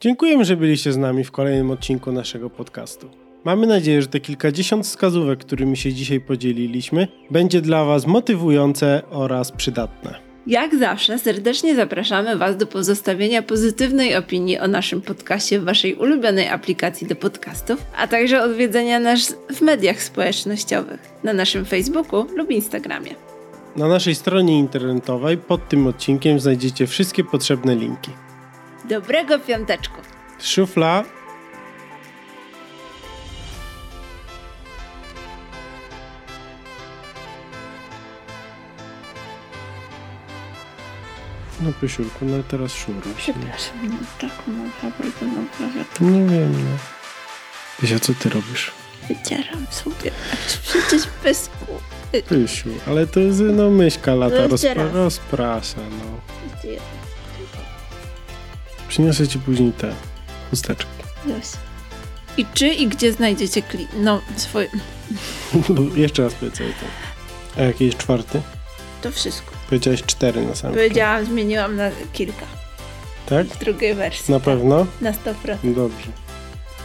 Dziękujemy, 0.00 0.44
że 0.44 0.56
byliście 0.56 0.92
z 0.92 0.96
nami 0.96 1.24
w 1.24 1.30
kolejnym 1.30 1.70
odcinku 1.70 2.12
naszego 2.12 2.50
podcastu. 2.50 3.10
Mamy 3.44 3.66
nadzieję, 3.66 4.02
że 4.02 4.08
te 4.08 4.20
kilkadziesiąt 4.20 4.86
wskazówek, 4.86 5.38
którymi 5.38 5.76
się 5.76 5.92
dzisiaj 5.92 6.20
podzieliliśmy, 6.20 7.08
będzie 7.30 7.60
dla 7.60 7.84
Was 7.84 8.06
motywujące 8.06 9.02
oraz 9.10 9.52
przydatne. 9.52 10.14
Jak 10.46 10.78
zawsze 10.78 11.18
serdecznie 11.18 11.74
zapraszamy 11.74 12.36
Was 12.36 12.56
do 12.56 12.66
pozostawienia 12.66 13.42
pozytywnej 13.42 14.16
opinii 14.16 14.58
o 14.58 14.68
naszym 14.68 15.02
podcaście 15.02 15.60
w 15.60 15.64
Waszej 15.64 15.94
ulubionej 15.94 16.48
aplikacji 16.48 17.06
do 17.06 17.16
podcastów, 17.16 17.86
a 17.98 18.08
także 18.08 18.42
odwiedzenia 18.42 19.00
nas 19.00 19.36
w 19.54 19.60
mediach 19.60 20.02
społecznościowych, 20.02 21.00
na 21.24 21.32
naszym 21.32 21.64
Facebooku 21.64 22.26
lub 22.36 22.50
Instagramie. 22.50 23.14
Na 23.76 23.88
naszej 23.88 24.14
stronie 24.14 24.58
internetowej 24.58 25.38
pod 25.38 25.68
tym 25.68 25.86
odcinkiem 25.86 26.40
znajdziecie 26.40 26.86
wszystkie 26.86 27.24
potrzebne 27.24 27.76
linki. 27.76 28.10
Dobrego 28.88 29.38
piąteczku! 29.38 30.00
Szufla 30.42 31.04
No 41.60 41.72
Pysiurku, 41.80 42.24
no 42.24 42.42
teraz 42.48 42.72
szurę. 42.72 43.00
Przepraszam, 43.16 43.76
no 43.88 43.96
tak 44.20 44.30
naprawdę 44.82 45.26
naprawia 45.26 45.84
to. 45.98 46.04
Nie 46.04 46.24
wiem, 46.30 46.52
no. 46.52 46.76
Pysia, 47.80 47.98
co 47.98 48.14
ty 48.14 48.28
robisz? 48.28 48.70
Wycieram 49.08 49.66
sobie, 49.70 50.10
a 50.32 50.36
przecież 50.62 51.02
bez 51.24 51.50
kupy. 51.60 52.22
Pysiu, 52.22 52.68
ale 52.86 53.06
to 53.06 53.20
jest 53.20 53.40
no 53.40 53.70
myszka 53.70 54.14
lata, 54.14 54.36
No 54.36 54.48
rozpra- 54.48 54.92
rozprasza, 54.92 55.80
no. 55.90 56.20
Przyniosę 58.96 59.28
ci 59.28 59.38
później 59.38 59.72
te 59.72 59.94
chusteczki. 60.50 60.86
Yes. 61.38 61.56
I 62.36 62.46
czy 62.54 62.68
i 62.68 62.86
gdzie 62.86 63.12
znajdziecie 63.12 63.62
kli... 63.62 63.86
No, 63.96 64.20
swoje... 64.36 64.68
Jeszcze 65.96 66.22
raz 66.22 66.34
powiedz 66.34 66.58
to. 66.58 66.64
A 67.60 67.62
jaki 67.62 67.86
jest 67.86 67.98
czwarty? 67.98 68.40
To 69.02 69.10
wszystko. 69.10 69.52
Powiedziałeś 69.68 70.02
cztery 70.02 70.46
na 70.46 70.54
samym 70.54 70.76
Powiedziałam, 70.76 71.24
zmieniłam 71.24 71.76
na 71.76 71.90
kilka. 72.12 72.46
Tak? 73.26 73.46
W 73.46 73.58
drugiej 73.58 73.94
wersji. 73.94 74.34
Na 74.34 74.40
pewno? 74.40 74.86
Na 75.00 75.12
100%. 75.12 75.74
Dobrze. 75.74 76.06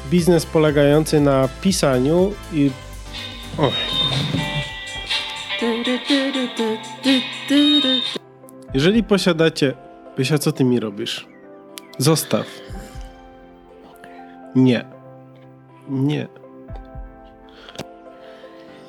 Biznes 0.10 0.45
polegający 0.45 1.19
na 1.19 1.50
pisaniu 1.62 2.34
i... 2.54 2.71
O, 3.58 3.71
jeżeli 8.74 9.04
posiadacie... 9.04 9.74
Pysia, 10.15 10.38
co 10.38 10.52
ty 10.52 10.63
mi 10.63 10.80
robisz? 10.80 11.31
Zostaw. 11.97 12.45
Nie. 14.56 14.86
Nie. 15.89 16.27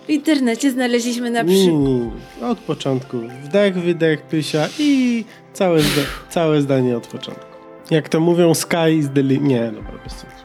W 0.07 0.11
internecie 0.11 0.71
znaleźliśmy 0.71 1.31
na 1.31 1.45
przykład... 1.45 2.51
Od 2.51 2.59
początku. 2.59 3.17
Wdech, 3.43 3.75
wydech, 3.75 4.23
pysia 4.23 4.69
i 4.79 5.25
całe, 5.53 5.81
zda 5.81 6.03
całe 6.31 6.61
zdanie 6.61 6.97
od 6.97 7.07
początku. 7.07 7.47
Jak 7.91 8.09
to 8.09 8.21
mówią, 8.21 8.55
sky 8.55 8.91
is 8.99 9.07
the 9.15 9.23
limit. 9.23 9.43
Nie, 9.43 9.73
dobra, 9.73 9.93
bez 10.05 10.13
sensu. 10.13 10.45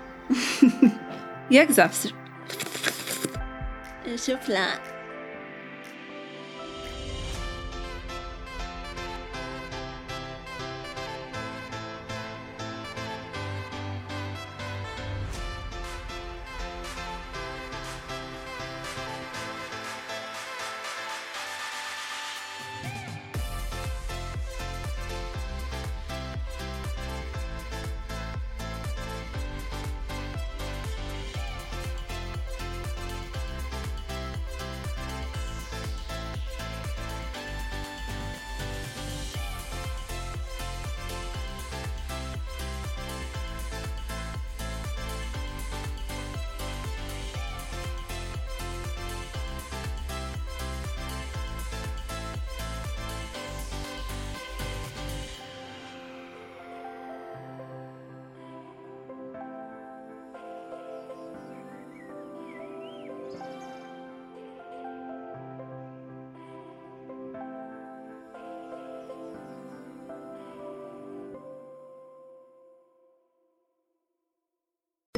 Jak 1.51 1.73
zawsze. 1.73 2.09
Szufla. 4.17 4.65